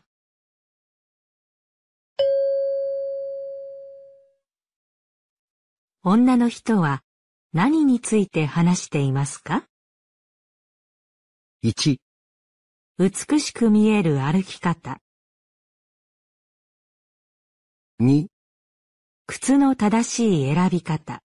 [6.04, 7.04] 女の人は
[7.54, 9.66] 何について話していますか
[11.64, 11.98] ？1、
[13.00, 15.00] 美しく見える歩き方、
[18.00, 18.28] 2、
[19.26, 21.24] 靴の正しい選び方、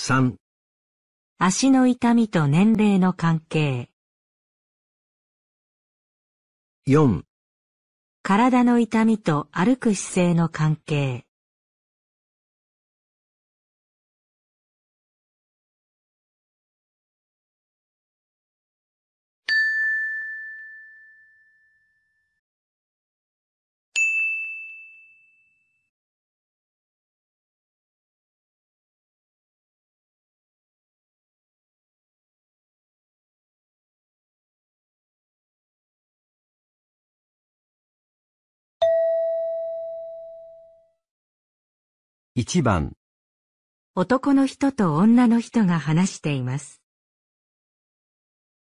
[0.00, 0.36] 3、
[1.38, 3.90] 足の痛みと年齢の関係、
[6.86, 7.24] 4
[8.22, 11.24] 体の痛みと歩く姿勢の関係。
[42.36, 42.94] 1番、
[43.94, 46.82] 男の人と女の人が話しています。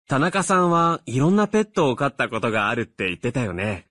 [0.06, 3.88] 田中さんはいろんなペットを飼ったことがあるって言ってたよね。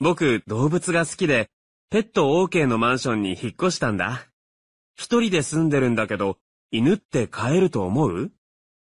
[0.00, 1.50] 僕、動物が好きで、
[1.90, 4.28] ペット OK のマンションに引っ越したんだ。
[4.96, 6.38] 一人で住んでるんだけど、
[6.70, 8.32] 犬って飼えると思う？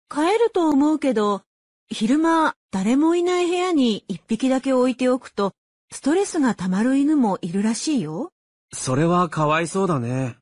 [0.07, 1.41] 飼えると思うけど、
[1.89, 5.51] 昼間誰もいない部屋に一匹だけ置いておくと、
[5.91, 8.31] ストレスが溜まる犬もいるらしいよ。
[8.73, 10.37] それはかわいそうだね。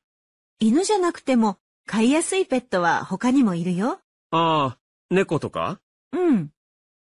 [0.58, 4.00] 犬じゃなくても飼いやすいペットは他にもいるよ。
[4.30, 4.78] ああ、
[5.10, 5.80] 猫とか？
[6.12, 6.50] うん。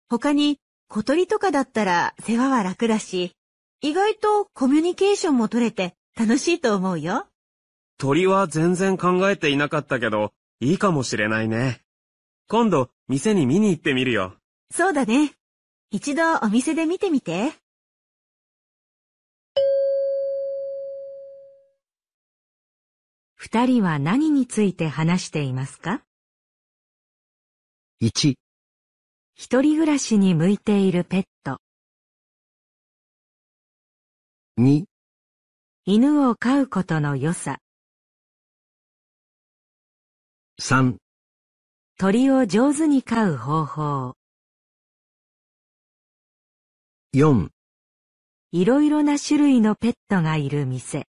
[0.08, 0.58] 他に
[0.88, 3.32] 小鳥とかだったら世話は楽だし、
[3.80, 7.26] 意外とコミュニケーションも取れて楽しいと思うよ。
[7.98, 11.82] 鳥は全然考えていなかったけど、いいかもしれないね。
[12.48, 14.34] 今度、店に見に行ってみるよ。
[14.70, 15.32] そうだね。
[15.90, 17.52] 一度お店で見てみて。
[23.46, 26.02] 二人は何について話していますか
[28.00, 28.36] ？1、
[29.34, 31.58] 一人暮らしに向いているペット。
[34.58, 34.84] 2、
[35.84, 37.58] 犬を飼うことの良さ。
[40.62, 40.96] 3、
[41.98, 44.14] 鳥を上手に飼う方法。
[47.12, 47.50] 4、
[48.52, 51.04] いろいろな種類のペットがいる店。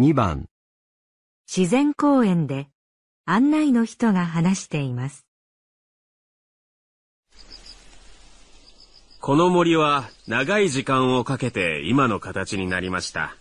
[0.00, 0.46] 2番、
[1.46, 2.68] 自然公園で
[3.26, 5.26] 案内の人が話しています。
[9.20, 13.36] この森は長い時間をかけて今の形になりました。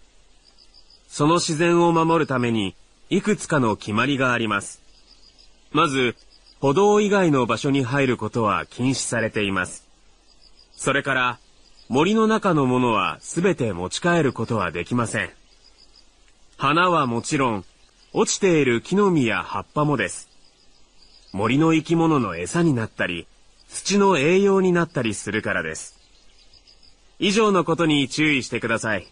[1.07, 2.75] その自然を守るために
[3.09, 4.81] いくつかの決まりがあります。
[5.71, 6.17] まず、
[6.59, 9.87] 歩道以外の場所に入ることは禁止されています。
[10.75, 11.39] それから、
[11.87, 15.38] 森の中のものはすべて持ち帰ることはできません。
[16.61, 17.65] 花はもちろん、
[18.11, 20.27] 落ちている木の実や葉っぱもです。
[21.31, 23.27] 森の生き物の餌になったり、
[23.69, 25.97] 土の栄養になったりするからです。
[27.17, 29.07] 以上のことに注意してください。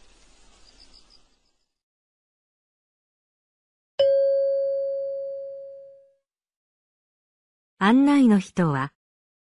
[7.80, 8.92] 案内の人は、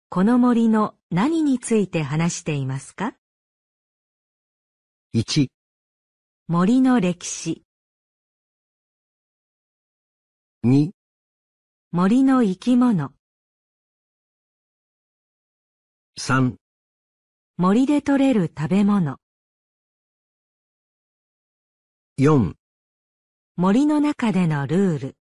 [0.09, 3.15] この森の何について話していますか
[5.15, 5.47] ？1、
[6.47, 7.64] 森の歴史、
[10.67, 10.93] 2、
[11.91, 13.11] 森の生き物、
[16.19, 16.55] 3、
[17.57, 19.17] 森で採れる食べ物、
[22.19, 22.55] 4、
[23.57, 25.15] 森の中でのルール。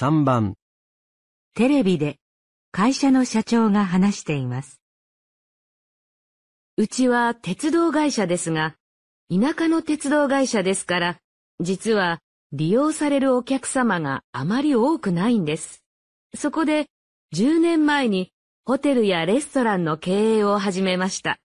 [0.00, 0.54] 3番、
[1.54, 2.16] テレビで
[2.72, 4.80] 会社の社長が話しています。
[6.78, 8.76] うちは鉄道会社ですが、
[9.30, 11.18] 田舎の鉄道会社ですから、
[11.60, 12.20] 実は
[12.52, 15.84] 利用されるお客様があまり多くないんです。
[16.34, 16.86] そこで
[17.36, 18.32] 10年前に
[18.64, 21.36] ホテルやレストランの経営を始めました。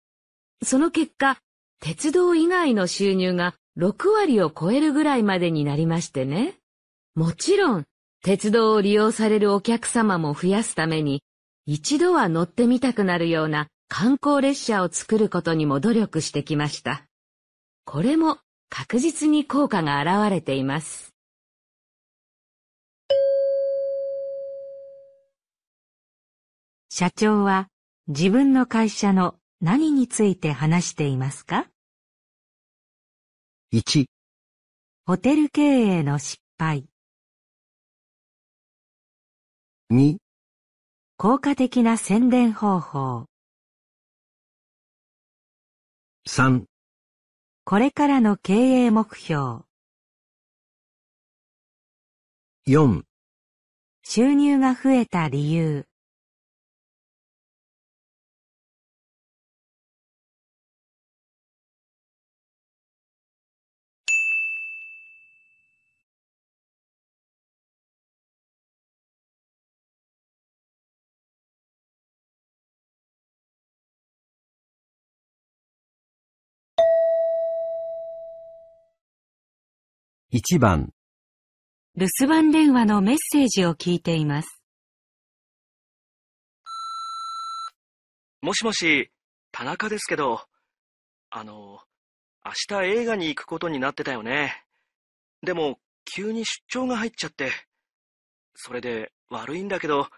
[0.64, 1.40] その結果、
[1.82, 6.53] 鉄道以外の収入が6割を超えるぐらいまでになりましてね。
[7.15, 7.86] もちろん、
[8.26, 11.22] 鉄道を利用されるお客様も増やすために、
[11.68, 17.06] 一度は乗ってみたくなるような観光列車を作ることにも努力してきました。
[17.86, 21.14] これも確実に効果が現れています。
[26.90, 27.68] 社長は
[28.08, 31.68] 自分の会社の何について話していますか
[33.72, 34.06] ？1、
[35.06, 36.88] ホテル経営の失敗、
[39.91, 40.18] 2、
[41.18, 43.28] 効果的な宣伝方法、
[46.28, 46.64] 3、
[47.66, 49.60] これからの経営目標、
[52.68, 53.03] 4
[54.02, 55.86] 収入が増えた理由、
[80.38, 80.91] 1番、
[81.95, 84.62] 留守番電話のメッセージを聞いています。
[88.41, 89.12] もしもし、
[89.53, 90.41] 田中ですけど、
[91.30, 91.80] あの、
[92.44, 94.66] 明日映画に行くことになってたよね。
[95.41, 97.49] でも、急に出張が入っちゃって。
[98.56, 100.10] それで、悪いんだけど、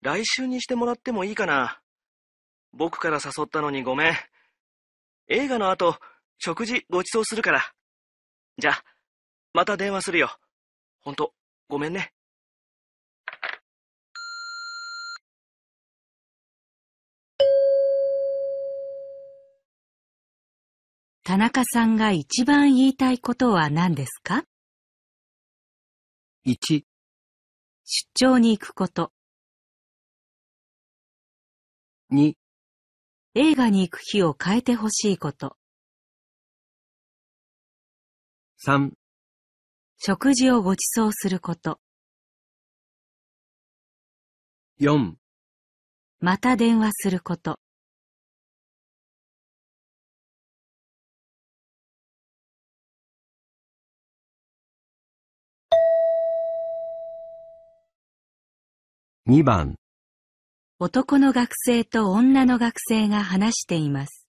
[0.00, 1.82] 来週にしてもらってもいいかな。
[2.72, 4.14] 僕から誘ったのにごめん。
[5.28, 5.98] 映画の後、
[6.38, 7.74] 食事ご馳走するから。
[8.56, 8.84] じゃあ、
[9.52, 10.36] また電話するよ。
[11.00, 11.32] ほんと、
[11.68, 12.12] ごめんね。
[21.24, 24.44] 田中さんが一番言いたいことは何ですか
[26.46, 26.82] ？1、
[27.84, 29.12] 出張に行くこと、
[32.12, 32.34] 2、
[33.34, 35.56] 映画に行く日を変えてほしいこと、
[38.64, 38.90] 3、
[40.02, 41.78] 食事をご馳走すること、
[44.80, 45.12] 4、
[46.20, 47.58] また電話すること、
[59.26, 59.76] 2番、
[60.78, 64.26] 男の学生と女の学生が話しています。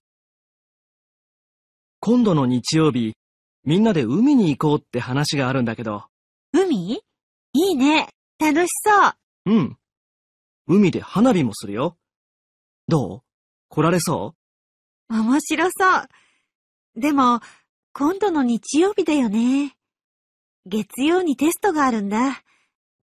[2.00, 3.14] 今度の日曜日、
[3.64, 6.04] みんなで海に行こうって話があるんだけど。
[6.52, 6.94] 海？
[6.94, 7.02] い
[7.52, 8.08] いね。
[8.38, 9.52] 楽しそう。
[9.52, 9.76] うん。
[10.66, 11.96] 海で花火もするよ。
[12.88, 13.22] どう？
[13.68, 14.34] 来られそ
[15.08, 16.08] 面白そう。
[16.96, 17.40] でも、
[17.92, 19.76] 今度の日曜日だよね。
[20.66, 22.42] 月曜にテストがあるんだ。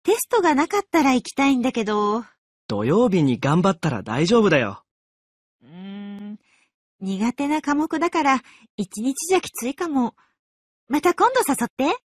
[0.03, 2.19] テストがなかったら行きたいんだけど。
[2.19, 2.25] う
[2.67, 4.83] 土曜日に頑張ったら大丈夫だよ。
[5.63, 6.39] ーん。
[7.01, 8.41] 苦手な科目だから、
[8.77, 10.15] 一日じゃきついかも。
[10.87, 11.97] また今度誘って。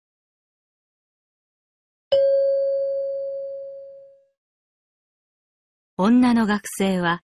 [5.98, 7.20] 女の学生は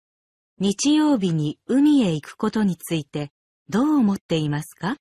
[0.58, 3.32] 日曜日に海へ行くことについて
[3.68, 4.96] どう思っていますか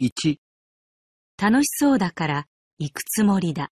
[0.00, 0.36] ？1、
[1.36, 2.46] 楽しそうだから
[2.78, 3.72] 行くつもりだ。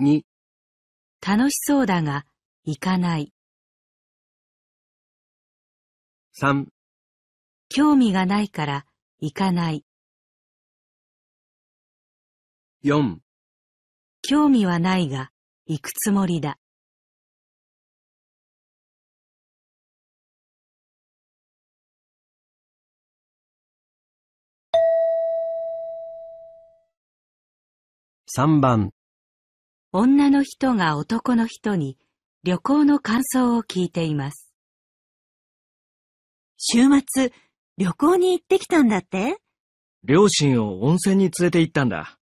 [0.00, 0.22] 2、
[1.20, 2.24] 楽しそうだが
[2.64, 3.30] 行かない。
[6.40, 6.64] 3、
[7.68, 8.86] 興味がないから
[9.20, 9.84] 行かない。
[12.82, 13.18] 4、
[14.22, 15.30] 興味はないが
[15.66, 16.58] 行くつもりだ。
[28.36, 28.90] 3番、
[29.92, 31.98] 女の人が男の人に
[32.42, 34.52] 旅行の感想を聞いています。
[36.58, 37.32] 週末、
[37.76, 39.38] 旅行に行ってきたんだって？
[40.04, 42.18] 両親を温泉に連れて行ったんだ。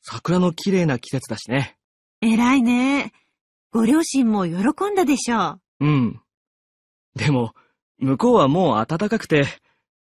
[0.00, 1.76] 桜の綺麗な季節だしね。
[2.20, 3.12] 偉いね。
[3.70, 5.86] ご両親も喜んだでしょう。
[5.86, 6.20] うん。
[7.14, 7.54] でも、
[7.98, 9.46] 向こうはもう暖かくて、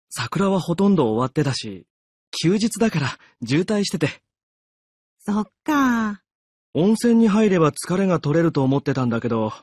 [0.09, 1.87] 桜はほとんど終わってたし、
[2.43, 4.21] 休日だから渋滞してて、
[5.19, 6.21] そっか。
[6.73, 9.53] 温泉に入れば疲れが取れると思ってたんだけど、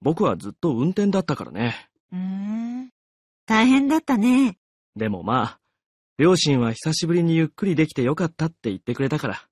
[0.00, 1.87] 僕はずっと運転だったからね。
[3.48, 4.58] 大変だったね。
[4.94, 5.60] でもまあ、
[6.18, 9.48] 両親は久しぶりにゆっくりできてよかったって言ってくれたから、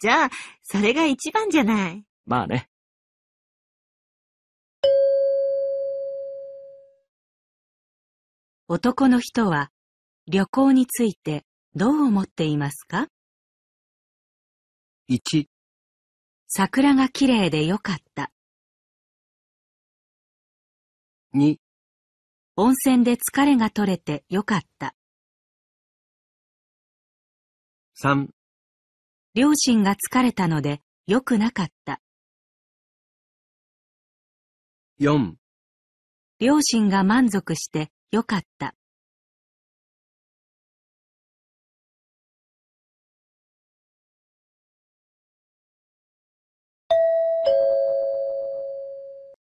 [0.00, 0.30] じゃあ、
[0.62, 2.02] それが一番じゃない。
[2.24, 2.70] まあね。
[8.66, 9.70] 男の人は
[10.26, 11.44] 旅行について
[11.74, 13.08] どう思っていますか
[15.10, 15.44] ？1、
[16.48, 18.30] 桜が綺麗でよかった。
[21.34, 21.56] 2、
[22.56, 24.94] 温泉で疲れが取れてよかった。
[28.00, 28.28] 3、
[29.34, 32.00] 両親が疲れたので良くなかった。
[35.00, 35.34] 4、
[36.38, 38.76] 両親が満足してよかった。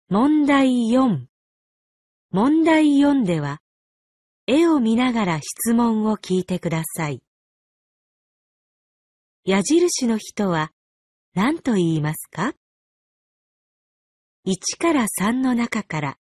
[0.10, 1.33] 問題4
[2.36, 3.62] 問題4では、
[4.48, 7.22] 絵を見ながら質問を聞いてください。
[9.46, 10.72] 矢印の人は
[11.36, 12.56] 何と言いますか
[14.48, 16.18] ?1 から3の中から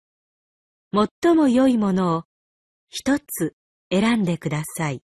[0.94, 2.24] 最も良いものを
[2.88, 3.58] 一つ
[3.92, 5.04] 選んでください。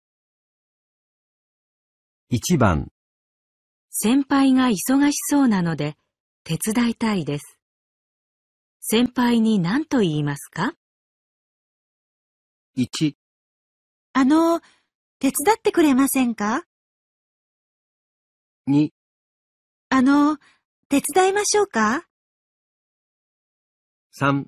[2.30, 2.92] 1番、
[3.90, 5.96] 先輩が忙しそうなので
[6.44, 7.58] 手伝いたいです。
[8.80, 10.74] 先輩に何と言いますか？
[12.74, 13.16] 1、
[14.14, 14.60] あの、
[15.18, 16.64] 手伝ってくれませんか
[18.66, 18.92] ？2、
[19.90, 20.38] あの、
[20.88, 22.06] 手伝いましょうか
[24.12, 24.46] ？3、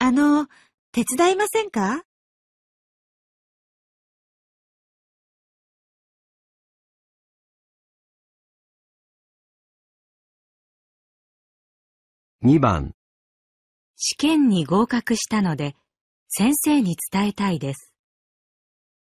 [0.00, 0.48] あの、
[0.90, 2.02] 手伝いませんか
[12.42, 12.96] ？2番、
[13.94, 15.76] 試験に合格したので、
[16.34, 17.92] 先生に伝えたいです。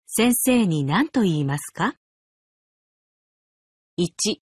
[0.05, 1.95] 先生に何と言いますか
[3.97, 4.35] ?1、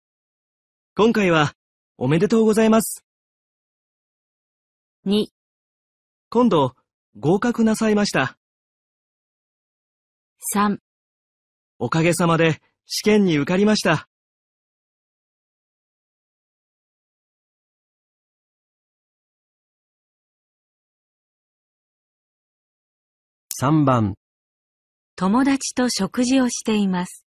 [0.96, 1.54] 今回は、
[2.00, 3.06] おめでとうございます。
[5.06, 5.28] 2、
[6.32, 6.76] 今度、
[7.20, 8.36] 合格なさいました。
[10.56, 10.80] 3、
[11.78, 14.10] おかげさまで、試験に受かりました。
[23.62, 24.16] 3番、
[25.16, 27.28] 友達と食事をしています。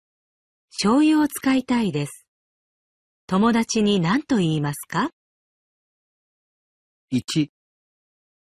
[0.73, 2.27] 醤油を使いたいです。
[3.27, 5.09] 友達に何と言いますか
[7.15, 7.49] ？1、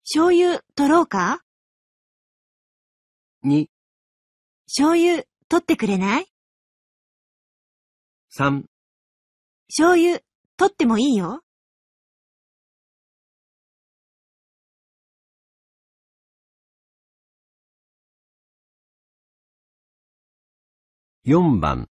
[0.04, 1.42] 醤油取ろうか
[3.44, 3.66] ？2、
[4.68, 6.28] 醤油取ってくれない
[8.38, 8.64] ？3、
[9.70, 10.20] 醤油
[10.56, 11.42] 取ってもいいよ。
[21.24, 21.88] 4番、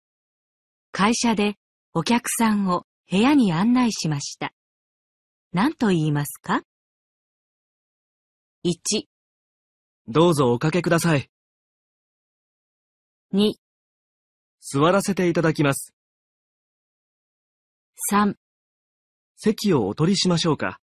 [0.92, 1.56] 会社で
[1.96, 4.54] お客さんを部屋に案内しました。
[5.52, 6.62] 何と言いますか
[8.64, 9.06] ?1、
[10.08, 11.28] どうぞおかけください。
[13.34, 13.54] 2、
[14.60, 15.96] 座らせていただきます。
[18.14, 18.36] 3、
[19.38, 20.80] 席をお取りしましょうか。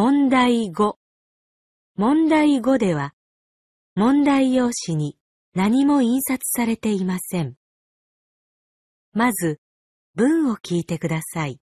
[0.00, 0.94] 問題5。
[1.96, 3.14] 問題5では、
[3.96, 5.18] 問題用紙に
[5.54, 7.56] 何も印刷されていません。
[9.12, 9.58] まず、
[10.14, 11.58] 文を聞いてください。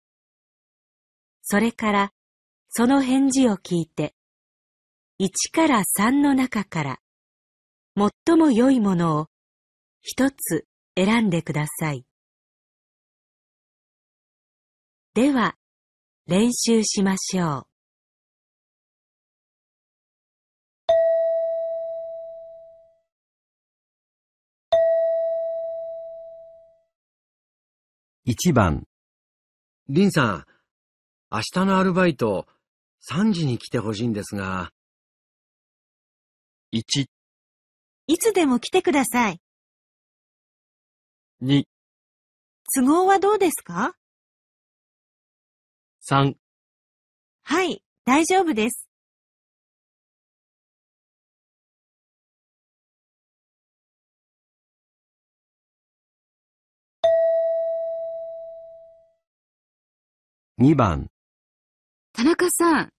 [1.41, 2.13] それから、
[2.69, 4.15] その返事を聞いて、
[5.19, 6.99] 1から3の中から、
[7.97, 9.27] 最も良いものを
[10.03, 12.05] 一つ選んでください。
[15.15, 15.57] では、
[16.27, 17.70] 練習しましょう。
[28.27, 28.87] 1番、
[29.89, 30.45] リンさん、
[31.31, 32.45] 明日のアルバイト、
[33.09, 34.69] 3時に来てほしいんですが、
[36.71, 37.07] 1、
[38.05, 39.41] いつでも来てください。
[41.41, 41.63] 2、
[42.75, 43.95] 都合はどうですか
[46.07, 46.35] ？3、
[47.41, 48.87] はい、大丈夫です。
[60.61, 61.09] 2番、
[62.13, 62.89] 田中さん、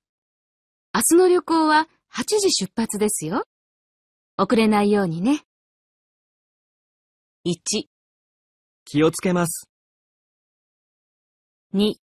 [0.93, 3.45] 明日の旅行は8時出発ですよ。
[4.37, 5.45] 遅れないようにね。
[7.47, 7.85] 1、
[8.85, 9.71] 気をつけます。
[11.73, 11.95] 2、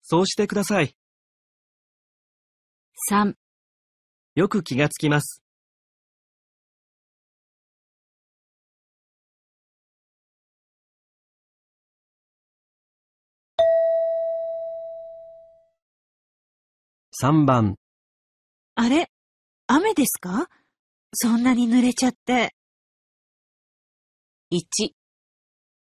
[0.00, 0.96] そうしてください。
[3.12, 3.34] 3、
[4.34, 5.43] よく気がつきます。
[17.22, 17.76] 3番、
[18.74, 19.08] あれ？
[19.68, 20.48] 雨ですか？
[21.12, 22.56] そんなに濡れちゃって。
[24.50, 24.90] 1、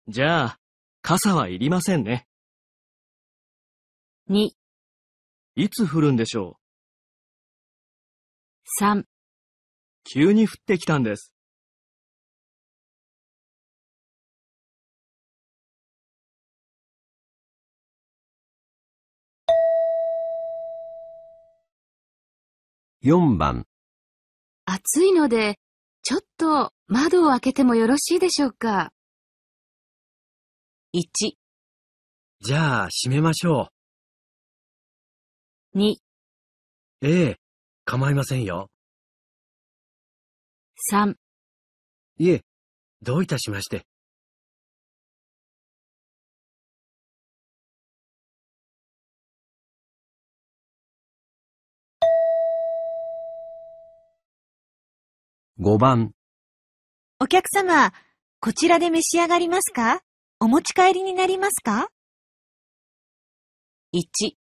[0.08, 0.60] じゃあ、
[1.02, 2.28] 傘はいりませんね。
[4.30, 4.52] 2、
[5.56, 6.58] いつ降るんでしょ
[8.80, 9.04] う？3、
[10.06, 11.34] 急に降ってきたんです。
[23.04, 23.68] 4番、
[24.66, 25.60] 暑いので、
[26.02, 28.92] ちょっと窓を開けてもよろしいでしょうか
[30.96, 31.34] ？1、
[32.42, 33.70] じゃあ閉めましょ
[35.76, 35.98] 2、う。
[37.02, 37.40] ええ、
[37.86, 38.72] 構いませんよ。
[40.92, 41.14] 3、
[42.18, 42.44] いえ、
[43.04, 43.86] どういたしまして。
[55.60, 56.12] 5番、
[57.20, 57.92] お客様、
[58.40, 60.02] こちらで召し上がりますか？
[60.40, 61.90] お持ち帰りになりますか
[63.92, 64.34] ?1、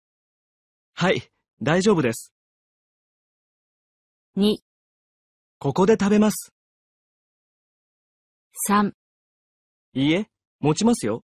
[0.92, 1.22] はい、
[1.62, 2.34] 大丈夫です。
[4.36, 4.58] 2、
[5.58, 6.52] ここで食べます。
[8.68, 8.92] 3
[9.94, 10.28] いいえ、
[10.60, 11.22] 持ちますよ。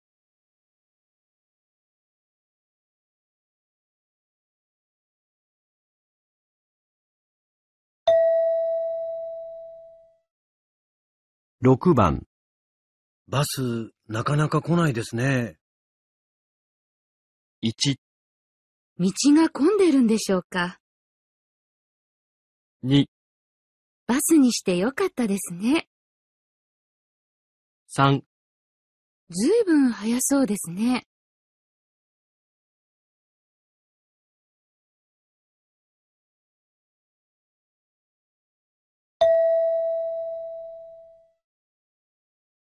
[11.66, 12.28] 6番、
[13.28, 15.58] バス、なかなか来ないですね。
[17.64, 17.96] 1、
[19.00, 20.80] 道が混んでるんでしょうか
[22.84, 23.08] ？2、
[24.06, 25.88] バスにしてよかったですね。
[27.98, 28.22] 3、
[29.32, 31.08] ずいぶん早そうですね。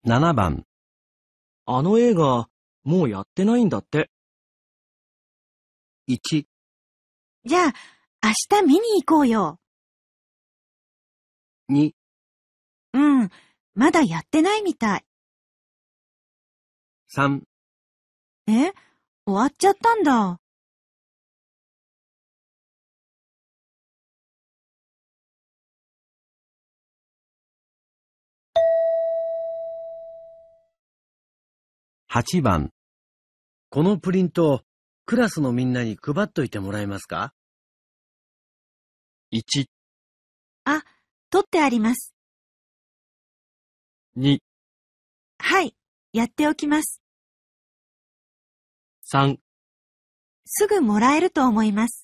[0.06, 0.66] 7番、
[1.64, 2.51] あの映画、
[2.82, 4.10] もうやってないんだって。
[6.10, 6.44] 1、
[7.47, 7.72] じゃあ、
[8.22, 9.59] 明日見に行こうよ。
[11.70, 11.93] 2、
[12.93, 13.31] うん、
[13.74, 15.06] まだやってないみたい。
[17.16, 17.40] 3、
[18.48, 18.52] え？
[18.52, 18.74] 終
[19.26, 20.39] わっちゃったんだ。
[32.16, 32.70] 8番、
[33.70, 34.62] このプリント、
[35.05, 37.35] クラスのみんなに配っといてもらえますか
[39.32, 39.66] ？1、
[41.28, 42.15] 取ってあります。
[44.16, 44.39] 2、
[45.41, 45.74] はい、
[46.12, 47.03] やっておきます。
[49.12, 49.39] 3、
[50.47, 52.03] すぐもらえると思います。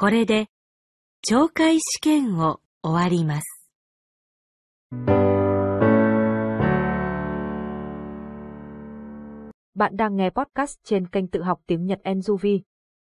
[0.00, 0.46] これで、
[1.30, 3.70] 懲戒試験を終わります。
[9.74, 12.60] Bạn đang nghe podcast trên kênh tự học tiếng Nhật Enzuvi.